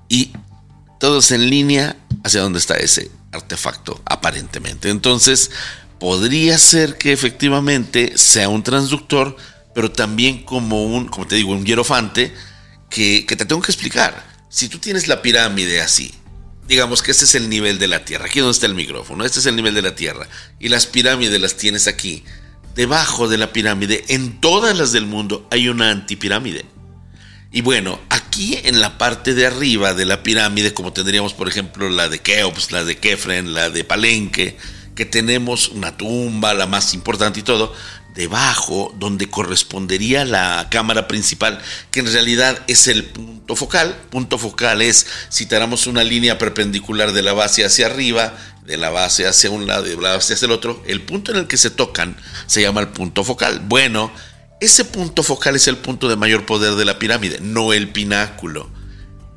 y 0.09 0.31
todos 0.99 1.31
en 1.31 1.49
línea 1.49 1.95
hacia 2.23 2.41
dónde 2.41 2.59
está 2.59 2.75
ese 2.75 3.09
artefacto, 3.31 4.01
aparentemente. 4.05 4.89
Entonces, 4.89 5.51
podría 5.99 6.57
ser 6.57 6.97
que 6.97 7.13
efectivamente 7.13 8.17
sea 8.17 8.49
un 8.49 8.63
transductor, 8.63 9.37
pero 9.73 9.91
también 9.91 10.43
como 10.43 10.83
un, 10.83 11.07
como 11.07 11.25
te 11.25 11.35
digo, 11.35 11.51
un 11.51 11.65
hierofante, 11.65 12.33
que, 12.89 13.25
te 13.27 13.45
tengo 13.45 13.61
que 13.61 13.71
explicar. 13.71 14.25
Si 14.49 14.67
tú 14.67 14.79
tienes 14.79 15.07
la 15.07 15.21
pirámide 15.21 15.81
así, 15.81 16.13
digamos 16.67 17.01
que 17.01 17.11
este 17.11 17.25
es 17.25 17.35
el 17.35 17.49
nivel 17.49 17.79
de 17.79 17.87
la 17.87 18.05
Tierra, 18.05 18.25
aquí 18.25 18.39
donde 18.39 18.53
está 18.53 18.65
el 18.65 18.75
micrófono, 18.75 19.25
este 19.25 19.39
es 19.39 19.45
el 19.45 19.55
nivel 19.55 19.73
de 19.73 19.81
la 19.81 19.95
Tierra, 19.95 20.27
y 20.59 20.69
las 20.69 20.85
pirámides 20.85 21.39
las 21.39 21.55
tienes 21.55 21.87
aquí, 21.87 22.23
debajo 22.75 23.27
de 23.27 23.37
la 23.37 23.53
pirámide, 23.53 24.05
en 24.07 24.41
todas 24.41 24.77
las 24.77 24.91
del 24.91 25.05
mundo 25.05 25.47
hay 25.51 25.69
una 25.69 25.91
antipirámide. 25.91 26.65
Y 27.51 27.61
bueno, 27.61 27.99
aquí 28.09 28.59
en 28.63 28.79
la 28.79 28.99
parte 28.99 29.33
de 29.33 29.47
arriba 29.47 29.95
de 29.95 30.05
la 30.05 30.21
pirámide, 30.21 30.73
como 30.73 30.93
tendríamos 30.93 31.33
por 31.33 31.47
ejemplo 31.47 31.89
la 31.89 32.07
de 32.07 32.19
Keops, 32.19 32.71
la 32.71 32.83
de 32.83 32.97
Kefren, 32.97 33.53
la 33.53 33.71
de 33.71 33.83
Palenque, 33.83 34.55
que 34.95 35.05
tenemos 35.05 35.69
una 35.69 35.97
tumba, 35.97 36.53
la 36.53 36.67
más 36.67 36.93
importante 36.93 37.39
y 37.39 37.43
todo, 37.43 37.73
debajo, 38.19 38.93
donde 38.99 39.29
correspondería 39.29 40.25
la 40.25 40.67
cámara 40.69 41.07
principal, 41.07 41.61
que 41.89 42.01
en 42.01 42.11
realidad 42.11 42.59
es 42.67 42.89
el 42.89 43.05
punto 43.05 43.55
focal. 43.55 43.95
Punto 44.09 44.37
focal 44.37 44.81
es, 44.81 45.07
si 45.29 45.47
una 45.87 46.03
línea 46.03 46.37
perpendicular 46.37 47.13
de 47.13 47.23
la 47.23 47.31
base 47.31 47.63
hacia 47.63 47.85
arriba, 47.85 48.35
de 48.65 48.75
la 48.75 48.89
base 48.89 49.25
hacia 49.25 49.49
un 49.49 49.67
lado 49.67 49.87
y 49.87 49.91
de 49.91 50.01
la 50.01 50.15
base 50.15 50.33
hacia 50.33 50.47
el 50.47 50.51
otro, 50.51 50.83
el 50.85 51.01
punto 51.01 51.31
en 51.31 51.37
el 51.37 51.47
que 51.47 51.55
se 51.55 51.69
tocan 51.69 52.17
se 52.45 52.61
llama 52.61 52.81
el 52.81 52.89
punto 52.89 53.23
focal. 53.23 53.61
Bueno, 53.63 54.11
ese 54.59 54.83
punto 54.83 55.23
focal 55.23 55.55
es 55.55 55.69
el 55.69 55.77
punto 55.77 56.09
de 56.09 56.17
mayor 56.17 56.45
poder 56.45 56.75
de 56.75 56.83
la 56.83 56.99
pirámide, 56.99 57.39
no 57.39 57.71
el 57.71 57.87
pináculo. 57.87 58.69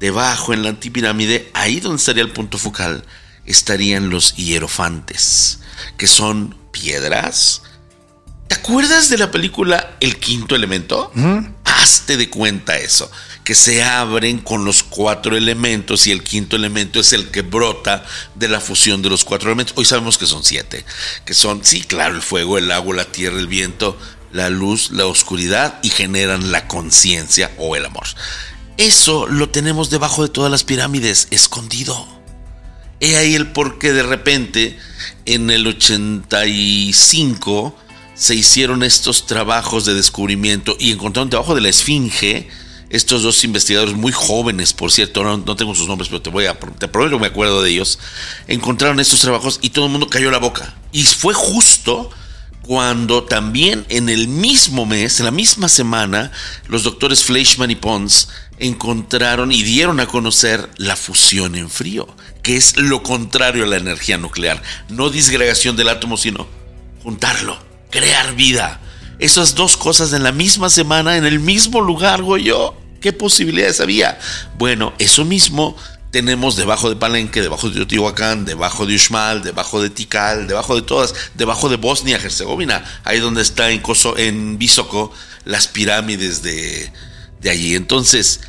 Debajo, 0.01 0.53
en 0.53 0.65
la 0.65 0.71
antipirámide, 0.71 1.49
ahí 1.55 1.79
donde 1.79 1.99
estaría 1.99 2.25
el 2.25 2.33
punto 2.33 2.59
focal, 2.59 3.05
estarían 3.47 4.11
los 4.11 4.35
hierofantes, 4.35 5.61
que 5.97 6.09
son 6.09 6.57
piedras 6.73 7.63
¿Te 8.53 8.59
acuerdas 8.59 9.09
de 9.09 9.17
la 9.17 9.31
película 9.31 9.97
El 9.99 10.19
Quinto 10.19 10.55
Elemento? 10.55 11.11
Hazte 11.65 12.19
de 12.19 12.29
cuenta 12.29 12.77
eso, 12.77 13.11
que 13.45 13.55
se 13.55 13.83
abren 13.83 14.41
con 14.41 14.67
los 14.67 14.83
cuatro 14.83 15.39
elementos 15.39 16.07
y 16.07 16.11
el 16.11 16.23
quinto 16.23 16.57
elemento 16.57 17.01
es 17.01 17.15
el 17.15 17.31
que 17.31 17.41
brota 17.41 18.05
de 18.35 18.49
la 18.49 18.61
fusión 18.61 19.01
de 19.01 19.09
los 19.09 19.25
cuatro 19.25 19.49
elementos. 19.49 19.75
Hoy 19.79 19.87
sabemos 19.87 20.19
que 20.19 20.27
son 20.27 20.45
siete, 20.45 20.85
que 21.25 21.33
son, 21.33 21.65
sí, 21.65 21.81
claro, 21.81 22.15
el 22.15 22.21
fuego, 22.21 22.59
el 22.59 22.71
agua, 22.71 22.95
la 22.95 23.07
tierra, 23.07 23.39
el 23.39 23.47
viento, 23.47 23.99
la 24.33 24.51
luz, 24.51 24.91
la 24.91 25.07
oscuridad 25.07 25.79
y 25.83 25.89
generan 25.89 26.53
la 26.53 26.69
conciencia 26.69 27.53
o 27.57 27.75
el 27.75 27.87
amor. 27.87 28.05
Eso 28.77 29.27
lo 29.29 29.49
tenemos 29.49 29.89
debajo 29.89 30.25
de 30.25 30.29
todas 30.29 30.51
las 30.51 30.63
pirámides, 30.63 31.27
escondido. 31.31 32.07
He 33.01 33.17
ahí 33.17 33.35
el 33.35 33.51
por 33.51 33.79
qué 33.79 33.95
de 33.95 34.03
repente 34.03 34.79
en 35.25 35.49
el 35.49 35.67
85 35.67 37.79
se 38.23 38.37
hicieron 38.37 38.85
estos 38.85 39.27
trabajos 39.27 39.85
de 39.85 39.95
descubrimiento 39.95 40.77
y 40.79 40.93
encontraron 40.93 41.29
debajo 41.29 41.57
de 41.57 41.61
la 41.61 41.71
esfinge 41.71 42.47
estos 42.89 43.25
dos 43.25 43.43
investigadores 43.43 43.97
muy 43.97 44.13
jóvenes, 44.13 44.73
por 44.75 44.93
cierto, 44.93 45.25
no, 45.25 45.57
tengo 45.57 45.75
sus 45.75 45.89
nombres, 45.89 46.09
pero 46.09 46.23
te 46.23 46.31
voy 46.31 46.47
a 46.47 46.55
te 46.55 46.87
prometo 46.87 47.17
que 47.17 47.21
me 47.21 47.27
acuerdo 47.27 47.63
de 47.63 47.71
ellos, 47.71 47.99
encontraron 48.47 49.01
estos 49.01 49.19
trabajos 49.19 49.59
y 49.61 49.71
todo 49.71 49.87
el 49.87 49.91
mundo 49.91 50.09
cayó 50.09 50.31
la 50.31 50.39
boca. 50.39 50.77
Y 50.93 51.03
fue 51.03 51.35
justo 51.35 52.11
cuando 52.61 53.25
también 53.25 53.87
en 53.89 54.09
el 54.09 54.29
mismo 54.29 54.87
mes, 54.87 55.19
en 55.19 55.25
la 55.25 55.33
misma 55.33 55.69
semana, 55.69 56.31
los 56.69 56.85
doctores 56.85 57.25
Fleischmann 57.25 57.73
y 57.73 57.75
Pons 57.75 58.29
encontraron 58.61 59.51
y 59.51 59.65
dieron 59.65 59.99
a 59.99 60.07
conocer 60.07 60.71
la 60.77 60.95
fusión 60.95 61.57
en 61.57 61.69
frío, 61.69 62.07
que 62.45 62.57
es 62.57 62.77
lo 62.77 63.03
contrario 63.03 63.65
a 63.65 63.67
la 63.67 63.79
energía 63.79 64.17
nuclear, 64.17 64.63
no 64.91 65.11
disgregación 65.11 65.75
del 65.75 65.89
átomo, 65.89 66.17
sino 66.17 66.47
juntarlo 67.03 67.72
crear 67.93 68.35
vida. 68.35 68.81
Esas 69.21 69.55
dos 69.55 69.77
cosas 69.77 70.13
en 70.13 70.25
la 70.25 70.33
misma 70.33 70.69
semana, 70.69 71.17
en 71.17 71.25
el 71.25 71.39
mismo 71.39 71.81
lugar, 71.81 72.25
yo. 72.41 72.77
¿Qué 73.01 73.13
posibilidades 73.13 73.81
había? 73.81 74.19
Bueno, 74.59 74.93
eso 74.99 75.25
mismo 75.25 75.77
tenemos 76.11 76.57
debajo 76.57 76.89
de 76.89 76.97
Palenque, 76.97 77.41
debajo 77.41 77.69
de 77.69 77.77
Teotihuacán, 77.77 78.45
debajo 78.45 78.87
de 78.87 78.97
Uxmal, 78.97 79.43
debajo 79.43 79.81
de 79.81 79.91
Tikal, 79.91 80.47
debajo 80.47 80.75
de 80.75 80.83
todas, 80.83 81.15
debajo 81.35 81.69
de 81.69 81.77
Bosnia, 81.77 82.17
Herzegovina, 82.17 82.85
ahí 83.05 83.21
donde 83.21 83.43
está 83.43 83.71
en, 83.71 83.81
Koso, 83.81 84.17
en 84.19 84.59
las 85.45 85.69
pirámides 85.69 86.43
de, 86.43 86.93
de 87.41 87.51
allí. 87.51 87.75
Entonces, 87.75 88.41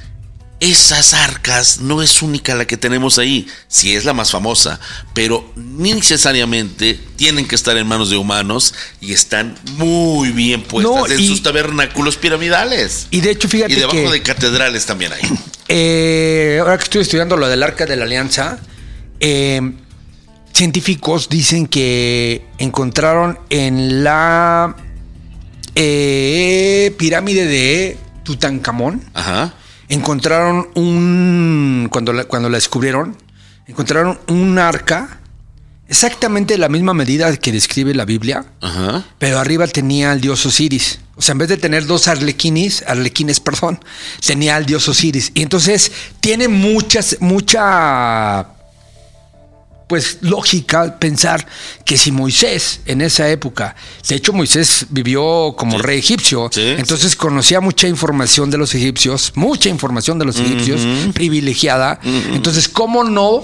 esas 0.64 1.14
arcas 1.14 1.82
no 1.82 2.02
es 2.02 2.22
única 2.22 2.56
la 2.56 2.66
que 2.66 2.78
tenemos 2.78 3.20
ahí, 3.20 3.48
sí 3.68 3.98
es 3.98 4.06
la 4.06 4.14
más 4.14 4.32
famosa, 4.32 4.80
pero 5.14 5.52
necesariamente 5.58 6.98
tienen 7.18 7.46
que 7.46 7.56
estar 7.56 7.76
en 7.76 7.86
manos 7.86 8.10
de 8.10 8.16
humanos 8.16 8.74
y 9.02 9.12
están 9.12 9.56
muy 9.76 10.30
bien 10.32 10.64
puestas 10.64 11.12
en 11.12 11.28
sus 11.28 11.44
tabernáculos 11.44 12.16
piramidales. 12.16 13.08
Y 13.12 13.20
de 13.20 13.32
hecho, 13.32 13.50
fíjate. 13.50 13.74
Y 13.74 13.76
debajo 13.76 14.10
de 14.10 14.22
catedrales 14.22 14.86
también 14.86 15.12
hay. 15.14 15.22
Eh, 15.76 16.58
ahora 16.60 16.78
que 16.78 16.84
estoy 16.84 17.02
estudiando 17.02 17.38
lo 17.38 17.48
del 17.48 17.64
arca 17.64 17.86
de 17.86 17.96
la 17.96 18.04
alianza, 18.04 18.60
eh, 19.22 19.62
científicos 20.54 21.30
dicen 21.30 21.68
que 21.68 22.46
encontraron 22.58 23.40
en 23.50 24.04
la 24.04 24.76
eh, 25.74 26.94
pirámide 26.98 27.48
de 27.48 27.98
Tutankamón. 28.24 29.04
Ajá 29.14 29.54
encontraron 29.90 30.70
un, 30.76 31.88
cuando 31.92 32.14
la, 32.14 32.26
cuando 32.26 32.50
la 32.50 32.58
descubrieron, 32.58 33.18
encontraron 33.68 34.20
un 34.28 34.60
arca 34.60 35.20
exactamente 35.88 36.58
la 36.58 36.70
misma 36.70 36.94
medida 36.94 37.36
que 37.38 37.52
describe 37.52 37.94
la 37.94 38.06
Biblia, 38.06 38.46
pero 39.20 39.40
arriba 39.40 39.68
tenía 39.68 40.12
al 40.12 40.22
dios 40.22 40.46
Osiris. 40.46 41.00
O 41.16 41.22
sea, 41.22 41.34
en 41.34 41.38
vez 41.38 41.50
de 41.50 41.58
tener 41.58 41.86
dos 41.86 42.08
arlequines, 42.08 42.84
arlequines, 42.88 43.40
perdón, 43.40 43.80
tenía 44.26 44.56
al 44.56 44.66
dios 44.66 44.88
Osiris. 44.88 45.32
Y 45.36 45.44
entonces 45.44 45.92
tiene 46.20 46.48
muchas, 46.48 47.18
mucha 47.20 48.48
pues 49.88 50.20
lógica 50.22 50.98
pensar 51.00 51.46
que 51.86 51.98
si 51.98 52.12
Moisés 52.12 52.82
en 52.86 53.02
esa 53.02 53.30
época, 53.30 53.76
de 54.08 54.16
hecho 54.16 54.34
Moisés 54.34 54.88
vivió 54.90 55.54
como 55.58 55.78
rey 55.78 56.00
egipcio, 56.00 56.50
entonces 56.56 57.16
conocía 57.16 57.62
mucha 57.62 57.88
información 57.88 58.50
de 58.50 58.58
los 58.58 58.74
egipcios, 58.76 59.32
mucha 59.36 59.70
información 59.70 60.20
de 60.20 60.26
los 60.26 60.40
egipcios, 60.40 60.82
privilegiada, 61.14 62.00
entonces 62.04 62.68
¿cómo 62.68 63.04
no 63.04 63.42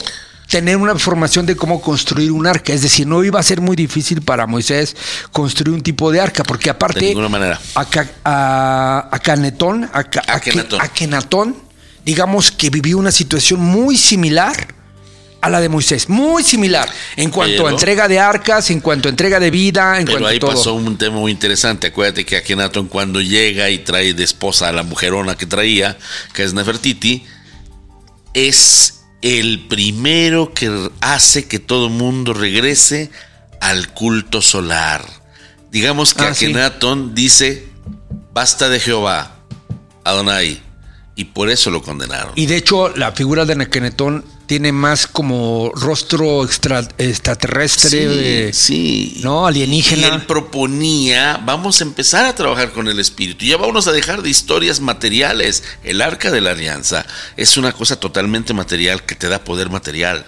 tener 0.50 0.78
una 0.78 0.94
información 0.94 1.46
de 1.46 1.56
cómo 1.56 1.80
construir 1.80 2.32
un 2.32 2.48
arca. 2.48 2.74
Es 2.74 2.82
decir, 2.82 3.06
no 3.06 3.24
iba 3.24 3.40
a 3.40 3.44
ser 3.44 3.62
muy 3.62 3.76
difícil 3.76 4.22
para 4.24 4.48
Moisés 4.48 4.96
construir 5.32 5.76
un 5.76 5.82
tipo 5.82 6.12
de 6.12 6.20
arca, 6.20 6.44
porque 6.44 6.72
aparte. 6.72 7.02
De 7.02 7.06
ninguna 7.10 7.30
manera. 7.30 7.60
A, 7.76 9.10
a, 9.12 9.20
Canetón, 9.20 9.84
a, 9.94 10.00
a, 10.00 11.46
digamos 12.04 12.52
que 12.52 12.72
vivió 12.72 12.98
una 12.98 13.12
situación 13.12 13.60
muy 13.60 13.96
similar 13.96 14.79
a 15.42 15.50
la 15.50 15.62
de 15.62 15.70
Moisés, 15.70 16.10
muy 16.10 16.44
similar 16.44 16.90
en 17.16 17.30
cuanto 17.30 17.56
Pero- 17.64 17.68
a 17.68 17.72
entrega 17.72 18.08
de 18.08 18.20
arcas, 18.20 18.70
en 18.72 18.82
cuanto 18.82 19.08
a 19.08 19.12
entrega 19.12 19.40
de 19.40 19.50
vida, 19.52 19.98
en 20.00 20.06
Pero 20.06 20.18
cuanto 20.18 20.28
ahí 20.28 20.38
a 20.38 20.40
todo. 20.40 20.52
pasó 20.52 20.74
un 20.74 20.98
tema 20.98 21.18
muy 21.18 21.32
interesante. 21.32 21.88
Acuérdate 21.88 22.26
que 22.26 22.36
Akenaton 22.38 22.88
cuando 22.88 23.22
llega 23.22 23.70
y 23.70 23.80
trae 23.80 24.14
de 24.14 24.24
esposa 24.24 24.68
a 24.68 24.72
la 24.74 24.84
mujerona 24.84 25.38
que 25.38 25.46
traía, 25.46 25.98
que 26.34 26.44
es 26.44 26.54
Nefertiti, 26.54 27.24
es 28.34 29.02
el 29.22 29.68
primero 29.68 30.54
que 30.54 30.90
hace 31.02 31.48
que 31.48 31.60
todo 31.60 31.88
el 31.88 31.94
mundo 31.94 32.34
regrese 32.34 33.10
al 33.62 33.90
culto 33.94 34.42
solar. 34.42 35.06
Digamos 35.72 36.14
que 36.14 36.24
Ah, 36.24 36.34
sí. 36.34 36.46
Akenaton 36.46 37.14
dice, 37.16 37.68
basta 38.34 38.70
de 38.70 38.80
Jehová, 38.80 39.38
Adonai, 40.04 40.62
y 41.16 41.26
por 41.26 41.50
eso 41.50 41.70
lo 41.70 41.82
condenaron. 41.82 42.32
Y 42.36 42.46
de 42.46 42.58
hecho, 42.58 42.90
la 42.96 43.12
figura 43.12 43.46
de 43.46 43.56
Nekenetón 43.56 44.24
tiene 44.50 44.72
más 44.72 45.06
como 45.06 45.72
rostro 45.76 46.44
extra- 46.44 46.88
extraterrestre, 46.98 48.08
de- 48.08 48.52
sí. 48.52 49.20
¿no? 49.22 49.46
Alienígena. 49.46 50.08
Y 50.08 50.12
él 50.12 50.26
proponía, 50.26 51.40
vamos 51.46 51.80
a 51.80 51.84
empezar 51.84 52.26
a 52.26 52.34
trabajar 52.34 52.72
con 52.72 52.88
el 52.88 53.00
espíritu. 53.00 53.46
Ya 53.46 53.58
vamos 53.58 53.86
a 53.86 53.92
dejar 53.92 54.24
de 54.24 54.30
historias 54.32 54.80
materiales. 54.80 55.64
El 55.84 56.02
arca 56.02 56.32
de 56.32 56.42
la 56.42 56.50
alianza 56.52 57.06
es 57.38 57.58
una 57.58 57.74
cosa 57.74 58.00
totalmente 58.00 58.56
material 58.56 59.04
que 59.06 59.14
te 59.14 59.30
da 59.30 59.44
poder 59.44 59.70
material. 59.70 60.26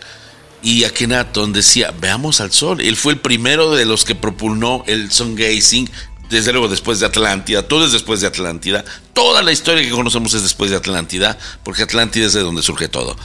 Y 0.61 0.83
Akenaton 0.83 1.51
decía, 1.51 1.91
veamos 1.99 2.41
al 2.41 2.51
sol. 2.51 2.79
Él 2.79 2.95
fue 2.97 3.13
el 3.13 3.19
primero 3.19 3.71
de 3.73 3.85
los 3.85 4.05
que 4.05 4.13
propulnó 4.13 4.83
el 4.85 5.11
sun 5.11 5.35
gazing. 5.35 5.89
Desde 6.29 6.51
luego 6.51 6.67
después 6.67 6.99
de 6.99 7.07
Atlántida, 7.07 7.63
todo 7.67 7.87
es 7.87 7.91
después 7.91 8.21
de 8.21 8.27
Atlántida. 8.27 8.85
Toda 9.15 9.41
la 9.41 9.51
historia 9.51 9.83
que 9.83 9.89
conocemos 9.89 10.35
es 10.35 10.43
después 10.43 10.69
de 10.69 10.77
Atlántida, 10.77 11.39
porque 11.63 11.81
Atlántida 11.81 12.27
es 12.27 12.33
de 12.33 12.41
donde 12.41 12.61
surge 12.61 12.87
todo. 12.87 13.17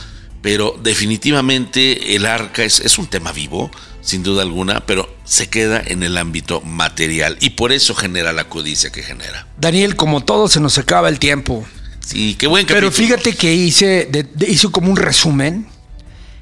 Pero 0.47 0.79
definitivamente 0.81 2.15
el 2.15 2.25
arca 2.25 2.63
es, 2.63 2.79
es 2.79 2.99
un 2.99 3.09
tema 3.09 3.33
vivo, 3.33 3.69
sin 4.01 4.23
duda 4.23 4.43
alguna, 4.43 4.87
pero 4.87 5.13
se 5.25 5.49
queda 5.49 5.83
en 5.85 6.05
el 6.05 6.17
ámbito 6.17 6.61
material 6.61 7.37
y 7.41 7.51
por 7.51 7.73
eso 7.73 7.97
genera 7.97 8.33
la 8.33 8.45
codicia 8.49 8.91
que 8.93 9.03
genera. 9.03 9.49
Daniel, 9.59 9.97
como 9.97 10.23
todo, 10.25 10.47
se 10.47 10.61
nos 10.61 10.79
acaba 10.79 11.09
el 11.09 11.19
tiempo. 11.19 11.67
Sí, 11.99 12.37
qué 12.39 12.47
buen 12.47 12.65
Pero 12.65 12.93
fíjate 12.93 13.35
que 13.35 13.53
hice, 13.55 14.07
de- 14.09 14.23
de- 14.23 14.49
hice 14.49 14.69
como 14.71 14.89
un 14.89 14.97
resumen, 14.97 15.67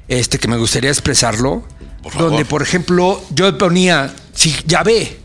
este 0.07 0.37
que 0.37 0.47
me 0.47 0.57
gustaría 0.57 0.91
expresarlo, 0.91 1.67
Por 2.03 2.11
favor. 2.11 2.29
donde 2.29 2.45
por 2.45 2.61
ejemplo 2.61 3.19
yo 3.31 3.57
ponía, 3.57 4.13
si 4.35 4.55
ya 4.67 4.83
ve, 4.83 5.17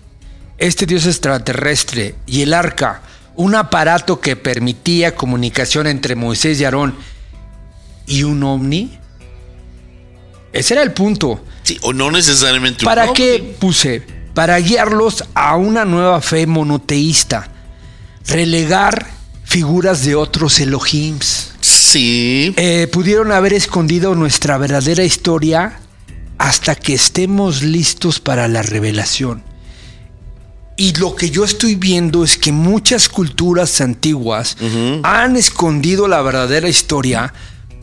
este 0.57 0.87
dios 0.87 1.05
extraterrestre 1.05 2.15
y 2.27 2.41
el 2.41 2.55
arca, 2.55 3.03
un 3.37 3.57
aparato 3.57 4.21
que 4.21 4.37
permitía 4.37 5.15
comunicación 5.15 5.87
entre 5.87 6.17
Moisés 6.17 6.59
y 6.59 6.65
Aarón 6.65 6.97
y 8.07 8.23
un 8.25 8.43
ovni, 8.43 8.99
ese 10.53 10.75
era 10.75 10.83
el 10.83 10.93
punto. 10.93 11.45
Sí, 11.63 11.79
o 11.83 11.93
no 11.93 12.11
necesariamente 12.11 12.85
un 12.85 12.87
¿Para 12.89 13.05
ovni. 13.05 13.15
qué 13.15 13.57
puse? 13.61 14.03
Para 14.35 14.59
guiarlos 14.59 15.25
a 15.35 15.57
una 15.57 15.85
nueva 15.85 16.21
fe 16.21 16.47
monoteísta, 16.47 17.49
relegar 18.27 19.07
figuras 19.45 20.05
de 20.05 20.15
otros 20.15 20.59
Elohims. 20.61 21.53
Sí, 21.61 22.55
Eh, 22.57 22.89
pudieron 22.93 23.33
haber 23.33 23.53
escondido 23.53 24.15
nuestra 24.15 24.57
verdadera 24.59 25.05
historia 25.05 25.81
hasta 26.39 26.75
que 26.75 26.95
estemos 26.95 27.63
listos 27.63 28.21
para 28.21 28.49
la 28.49 28.63
revelación. 28.63 29.43
Y 30.77 30.95
lo 30.95 31.15
que 31.15 31.29
yo 31.31 31.45
estoy 31.45 31.75
viendo 31.75 32.25
es 32.25 32.39
que 32.39 32.53
muchas 32.53 33.09
culturas 33.11 33.81
antiguas 33.83 34.57
han 35.03 35.37
escondido 35.37 36.09
la 36.09 36.23
verdadera 36.23 36.69
historia, 36.71 37.35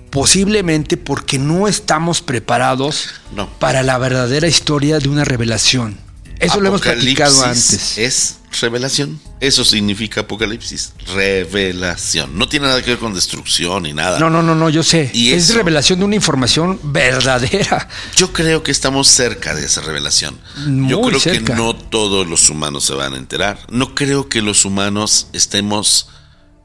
posiblemente 0.10 0.98
porque 0.98 1.38
no 1.39 1.67
estamos 1.67 2.22
preparados 2.22 3.10
No. 3.36 3.50
para 3.60 3.84
la 3.84 3.98
verdadera 3.98 4.48
historia 4.48 5.00
de 5.00 5.10
una 5.10 5.24
revelación. 5.26 5.98
Eso 6.39 6.62
lo 6.62 6.67
hemos 6.70 6.82
platicado 6.82 7.43
antes. 7.43 7.98
Es 7.98 8.38
revelación. 8.62 9.20
Eso 9.39 9.65
significa 9.65 10.22
apocalipsis. 10.22 10.93
Revelación. 11.15 12.38
No 12.38 12.48
tiene 12.48 12.67
nada 12.67 12.82
que 12.84 12.91
ver 12.91 13.00
con 13.00 13.13
destrucción 13.15 13.84
ni 13.84 13.93
nada. 13.93 14.20
No, 14.20 14.30
no, 14.30 14.43
no, 14.43 14.54
no, 14.54 14.70
yo 14.70 14.84
sé. 14.84 15.10
Y 15.13 15.32
es 15.34 15.46
eso- 15.46 15.56
revelación 15.56 15.98
de 16.00 16.06
una 16.06 16.15
información 16.15 16.80
verdadera. 16.84 17.88
Yo 18.15 18.34
creo 18.34 18.62
que 18.62 18.72
estamos 18.72 19.08
cerca 19.08 19.56
de 19.56 19.65
esa 19.65 19.82
revelación. 19.82 20.39
Yo 20.88 21.02
creo 21.02 21.20
cerca. 21.20 21.54
que 21.54 21.60
no 21.60 21.76
todos 21.76 22.28
los 22.28 22.50
humanos 22.52 22.86
se 22.86 22.93
van 22.93 23.13
a 23.13 23.17
enterar. 23.17 23.60
No 23.70 23.96
creo 23.96 24.30
que 24.30 24.41
los 24.43 24.63
humanos 24.65 25.28
estemos 25.34 26.10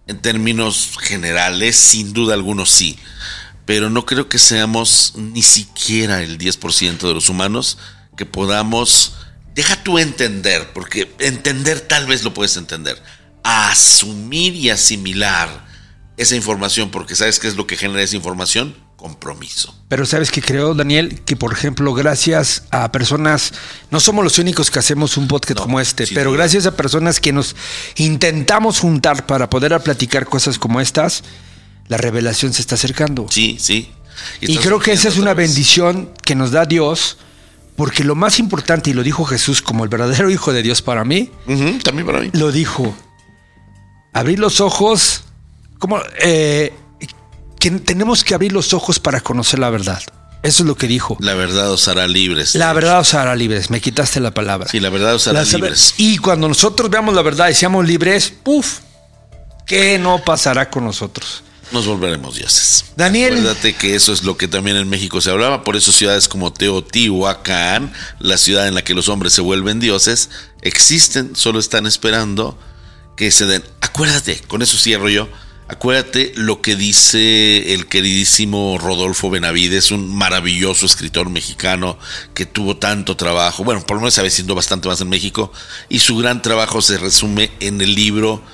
en 0.06 0.18
términos 0.20 0.96
generales, 1.00 1.76
sin 1.76 2.12
duda 2.12 2.34
algunos 2.34 2.70
sí. 2.70 2.98
Pero 3.64 3.90
no 3.90 4.04
creo 4.06 4.28
que 4.28 4.38
seamos 4.38 5.14
ni 5.16 5.42
siquiera 5.42 6.22
el 6.22 6.38
10% 6.38 6.98
de 6.98 7.14
los 7.14 7.28
humanos 7.28 7.78
que 8.16 8.26
podamos, 8.26 9.14
deja 9.54 9.82
tú 9.82 9.98
entender, 9.98 10.72
porque 10.72 11.14
entender 11.20 11.80
tal 11.80 12.06
vez 12.06 12.24
lo 12.24 12.34
puedes 12.34 12.56
entender, 12.56 13.02
asumir 13.44 14.54
y 14.54 14.70
asimilar 14.70 15.66
esa 16.16 16.36
información, 16.36 16.90
porque 16.90 17.14
¿sabes 17.14 17.38
qué 17.38 17.48
es 17.48 17.56
lo 17.56 17.66
que 17.66 17.76
genera 17.76 18.02
esa 18.02 18.16
información? 18.16 18.76
Compromiso. 19.02 19.74
Pero 19.88 20.06
sabes 20.06 20.30
que 20.30 20.40
creo, 20.40 20.74
Daniel, 20.76 21.22
que 21.24 21.34
por 21.34 21.52
ejemplo, 21.52 21.92
gracias 21.92 22.62
a 22.70 22.92
personas, 22.92 23.52
no 23.90 23.98
somos 23.98 24.22
los 24.22 24.38
únicos 24.38 24.70
que 24.70 24.78
hacemos 24.78 25.16
un 25.16 25.26
podcast 25.26 25.58
No, 25.58 25.62
como 25.64 25.80
este, 25.80 26.06
pero 26.14 26.30
gracias 26.30 26.66
a 26.66 26.76
personas 26.76 27.18
que 27.18 27.32
nos 27.32 27.56
intentamos 27.96 28.78
juntar 28.78 29.26
para 29.26 29.50
poder 29.50 29.76
platicar 29.80 30.26
cosas 30.26 30.56
como 30.56 30.80
estas, 30.80 31.24
la 31.88 31.96
revelación 31.96 32.52
se 32.52 32.60
está 32.60 32.76
acercando. 32.76 33.26
Sí, 33.28 33.56
sí. 33.58 33.90
Y 34.40 34.56
creo 34.58 34.78
que 34.78 34.92
esa 34.92 35.08
es 35.08 35.18
una 35.18 35.34
bendición 35.34 36.08
que 36.22 36.36
nos 36.36 36.52
da 36.52 36.64
Dios, 36.64 37.18
porque 37.74 38.04
lo 38.04 38.14
más 38.14 38.38
importante, 38.38 38.90
y 38.90 38.92
lo 38.92 39.02
dijo 39.02 39.24
Jesús 39.24 39.62
como 39.62 39.82
el 39.82 39.90
verdadero 39.90 40.30
Hijo 40.30 40.52
de 40.52 40.62
Dios 40.62 40.80
para 40.80 41.04
mí, 41.04 41.28
también 41.82 42.06
para 42.06 42.20
mí. 42.20 42.30
lo 42.34 42.52
dijo. 42.52 42.94
Abrir 44.12 44.38
los 44.38 44.60
ojos, 44.60 45.24
como 45.80 45.98
eh, 46.20 46.72
que 47.62 47.70
tenemos 47.70 48.24
que 48.24 48.34
abrir 48.34 48.52
los 48.52 48.74
ojos 48.74 48.98
para 48.98 49.20
conocer 49.20 49.60
la 49.60 49.70
verdad. 49.70 50.02
Eso 50.42 50.64
es 50.64 50.66
lo 50.66 50.74
que 50.74 50.88
dijo. 50.88 51.16
La 51.20 51.34
verdad 51.34 51.70
os 51.70 51.86
hará 51.86 52.08
libres. 52.08 52.56
La 52.56 52.72
verdad 52.72 52.98
os 52.98 53.14
hará 53.14 53.36
libres. 53.36 53.70
Me 53.70 53.80
quitaste 53.80 54.18
la 54.18 54.34
palabra. 54.34 54.68
Sí, 54.68 54.80
la 54.80 54.90
verdad 54.90 55.14
os 55.14 55.28
hará 55.28 55.44
La 55.44 55.48
libres. 55.48 55.94
Y 55.96 56.18
cuando 56.18 56.48
nosotros 56.48 56.90
veamos 56.90 57.14
la 57.14 57.22
verdad 57.22 57.48
y 57.50 57.54
seamos 57.54 57.86
libres, 57.86 58.32
¡puf! 58.42 58.80
¿Qué 59.64 59.96
no 60.00 60.24
pasará 60.24 60.70
con 60.70 60.84
nosotros? 60.84 61.44
Nos 61.70 61.86
volveremos 61.86 62.34
dioses. 62.34 62.86
Daniel. 62.96 63.34
Acuérdate 63.34 63.76
que 63.76 63.94
eso 63.94 64.12
es 64.12 64.24
lo 64.24 64.36
que 64.36 64.48
también 64.48 64.76
en 64.76 64.88
México 64.88 65.20
se 65.20 65.30
hablaba. 65.30 65.62
Por 65.62 65.76
eso 65.76 65.92
ciudades 65.92 66.26
como 66.26 66.52
Teotihuacán, 66.52 67.92
la 68.18 68.38
ciudad 68.38 68.66
en 68.66 68.74
la 68.74 68.82
que 68.82 68.94
los 68.94 69.08
hombres 69.08 69.34
se 69.34 69.40
vuelven 69.40 69.78
dioses, 69.78 70.30
existen, 70.62 71.36
solo 71.36 71.60
están 71.60 71.86
esperando 71.86 72.58
que 73.16 73.30
se 73.30 73.46
den. 73.46 73.62
Acuérdate, 73.80 74.40
con 74.48 74.62
eso 74.62 74.76
cierro 74.76 75.08
yo. 75.08 75.28
Acuérdate 75.72 76.34
lo 76.36 76.60
que 76.60 76.76
dice 76.76 77.72
el 77.72 77.86
queridísimo 77.86 78.76
Rodolfo 78.78 79.30
Benavides, 79.30 79.90
un 79.90 80.14
maravilloso 80.14 80.84
escritor 80.84 81.30
mexicano 81.30 81.98
que 82.34 82.44
tuvo 82.44 82.76
tanto 82.76 83.16
trabajo, 83.16 83.64
bueno, 83.64 83.80
por 83.86 83.96
lo 83.96 84.02
menos 84.02 84.20
siendo 84.34 84.54
bastante 84.54 84.88
más 84.88 85.00
en 85.00 85.08
México, 85.08 85.50
y 85.88 86.00
su 86.00 86.18
gran 86.18 86.42
trabajo 86.42 86.82
se 86.82 86.98
resume 86.98 87.50
en 87.60 87.80
el 87.80 87.94
libro 87.94 88.44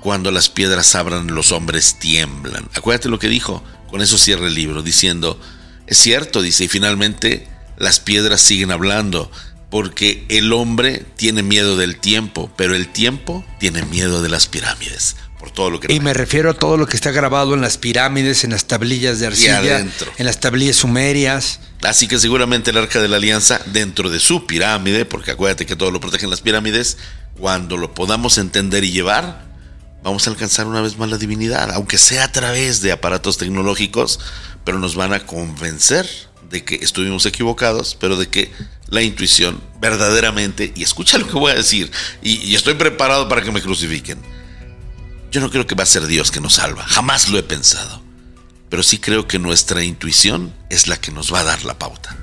Cuando 0.00 0.30
las 0.30 0.50
piedras 0.50 0.94
abran, 0.94 1.28
los 1.28 1.50
hombres 1.50 1.98
tiemblan. 1.98 2.68
Acuérdate 2.74 3.08
lo 3.08 3.18
que 3.18 3.30
dijo, 3.30 3.64
con 3.88 4.02
eso 4.02 4.18
cierra 4.18 4.46
el 4.46 4.54
libro, 4.54 4.82
diciendo, 4.82 5.40
es 5.86 5.96
cierto, 5.96 6.42
dice, 6.42 6.64
y 6.64 6.68
finalmente 6.68 7.48
las 7.78 8.00
piedras 8.00 8.42
siguen 8.42 8.70
hablando, 8.70 9.30
porque 9.70 10.26
el 10.28 10.52
hombre 10.52 11.06
tiene 11.16 11.42
miedo 11.42 11.78
del 11.78 11.98
tiempo, 11.98 12.52
pero 12.54 12.74
el 12.74 12.92
tiempo 12.92 13.46
tiene 13.58 13.82
miedo 13.86 14.20
de 14.20 14.28
las 14.28 14.46
pirámides, 14.46 15.16
por 15.38 15.50
todo 15.50 15.70
lo 15.70 15.80
que... 15.80 15.92
Y 15.92 16.00
me 16.00 16.14
refiero 16.14 16.50
a 16.50 16.54
todo 16.54 16.76
lo 16.76 16.86
que 16.86 16.96
está 16.96 17.10
grabado 17.10 17.54
en 17.54 17.60
las 17.60 17.78
pirámides, 17.78 18.44
en 18.44 18.50
las 18.50 18.64
tablillas 18.64 19.18
de 19.20 19.26
arcilla, 19.26 19.80
en 19.80 20.26
las 20.26 20.40
tablillas 20.40 20.76
sumerias. 20.76 21.60
Así 21.82 22.08
que 22.08 22.18
seguramente 22.18 22.70
el 22.70 22.78
arca 22.78 23.00
de 23.00 23.08
la 23.08 23.16
alianza, 23.16 23.60
dentro 23.66 24.10
de 24.10 24.18
su 24.20 24.46
pirámide, 24.46 25.04
porque 25.04 25.32
acuérdate 25.32 25.66
que 25.66 25.76
todo 25.76 25.90
lo 25.90 26.00
protegen 26.00 26.30
las 26.30 26.40
pirámides, 26.40 26.96
cuando 27.38 27.76
lo 27.76 27.94
podamos 27.94 28.38
entender 28.38 28.84
y 28.84 28.92
llevar, 28.92 29.44
vamos 30.02 30.26
a 30.26 30.30
alcanzar 30.30 30.66
una 30.66 30.80
vez 30.80 30.96
más 30.96 31.10
la 31.10 31.18
divinidad, 31.18 31.70
aunque 31.72 31.98
sea 31.98 32.24
a 32.24 32.32
través 32.32 32.80
de 32.80 32.92
aparatos 32.92 33.36
tecnológicos, 33.38 34.20
pero 34.64 34.78
nos 34.78 34.94
van 34.94 35.12
a 35.12 35.20
convencer 35.20 36.08
de 36.48 36.64
que 36.64 36.76
estuvimos 36.76 37.26
equivocados, 37.26 37.96
pero 38.00 38.16
de 38.16 38.28
que 38.28 38.52
la 38.88 39.02
intuición 39.02 39.60
verdaderamente, 39.80 40.72
y 40.74 40.82
escucha 40.82 41.18
lo 41.18 41.26
que 41.26 41.34
voy 41.34 41.52
a 41.52 41.56
decir, 41.56 41.90
y, 42.22 42.36
y 42.36 42.54
estoy 42.54 42.74
preparado 42.74 43.28
para 43.28 43.42
que 43.42 43.50
me 43.50 43.60
crucifiquen. 43.60 44.35
Yo 45.30 45.40
no 45.40 45.50
creo 45.50 45.66
que 45.66 45.74
va 45.74 45.82
a 45.82 45.86
ser 45.86 46.06
Dios 46.06 46.30
que 46.30 46.40
nos 46.40 46.54
salva, 46.54 46.84
jamás 46.84 47.28
lo 47.28 47.38
he 47.38 47.42
pensado 47.42 48.06
pero 48.68 48.82
sí 48.82 48.98
creo 48.98 49.26
que 49.26 49.38
nuestra 49.38 49.82
intuición 49.82 50.52
es 50.70 50.88
la 50.88 50.96
que 50.96 51.12
nos 51.12 51.32
va 51.32 51.40
a 51.40 51.44
dar 51.44 51.64
la 51.64 51.78
pauta. 51.78 52.16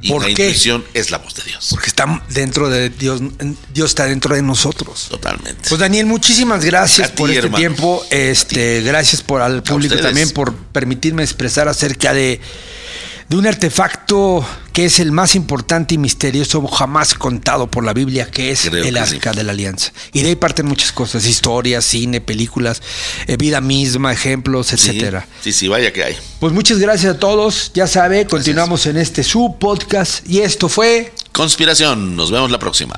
Y 0.00 0.10
¿Por 0.10 0.22
la 0.22 0.34
qué? 0.34 0.46
intuición 0.46 0.84
es 0.94 1.10
la 1.10 1.18
voz 1.18 1.34
de 1.34 1.42
Dios. 1.42 1.66
Porque 1.70 1.88
está 1.88 2.22
dentro 2.30 2.70
de 2.70 2.88
Dios, 2.88 3.20
Dios 3.74 3.90
está 3.90 4.06
dentro 4.06 4.34
de 4.34 4.42
nosotros. 4.42 5.08
Totalmente. 5.10 5.68
Pues 5.68 5.80
Daniel, 5.80 6.06
muchísimas 6.06 6.64
gracias 6.64 7.10
por 7.10 7.30
este 7.30 7.50
tiempo. 7.50 8.04
Este, 8.10 8.80
gracias 8.82 9.22
por 9.22 9.42
al 9.42 9.62
público 9.62 9.96
también 9.96 10.30
por 10.30 10.54
permitirme 10.54 11.24
expresar 11.24 11.66
acerca 11.68 12.12
de 12.12 12.40
de 13.28 13.36
un 13.36 13.46
artefacto 13.46 14.44
que 14.72 14.84
es 14.84 15.00
el 15.00 15.12
más 15.12 15.34
importante 15.34 15.94
y 15.94 15.98
misterioso 15.98 16.64
jamás 16.66 17.14
contado 17.14 17.66
por 17.66 17.84
la 17.84 17.92
Biblia, 17.92 18.30
que 18.30 18.50
es 18.52 18.62
Creo 18.62 18.84
el 18.84 18.94
que 18.94 19.00
Arca 19.00 19.32
sí. 19.32 19.36
de 19.38 19.44
la 19.44 19.52
Alianza. 19.52 19.92
Y 20.12 20.22
de 20.22 20.28
ahí 20.28 20.36
parten 20.36 20.66
muchas 20.66 20.92
cosas, 20.92 21.26
historias, 21.26 21.84
cine, 21.84 22.20
películas, 22.20 22.80
eh, 23.26 23.36
vida 23.36 23.60
misma, 23.60 24.12
ejemplos, 24.12 24.72
etcétera. 24.72 25.26
Sí, 25.42 25.52
sí, 25.52 25.68
vaya 25.68 25.92
que 25.92 26.04
hay. 26.04 26.16
Pues 26.40 26.52
muchas 26.52 26.78
gracias 26.78 27.16
a 27.16 27.18
todos. 27.18 27.72
Ya 27.74 27.86
sabe, 27.86 28.26
continuamos 28.26 28.86
en 28.86 28.96
este 28.96 29.24
su 29.24 29.56
podcast 29.58 30.28
y 30.28 30.40
esto 30.40 30.68
fue 30.68 31.12
Conspiración. 31.32 32.16
Nos 32.16 32.30
vemos 32.30 32.50
la 32.50 32.58
próxima. 32.58 32.94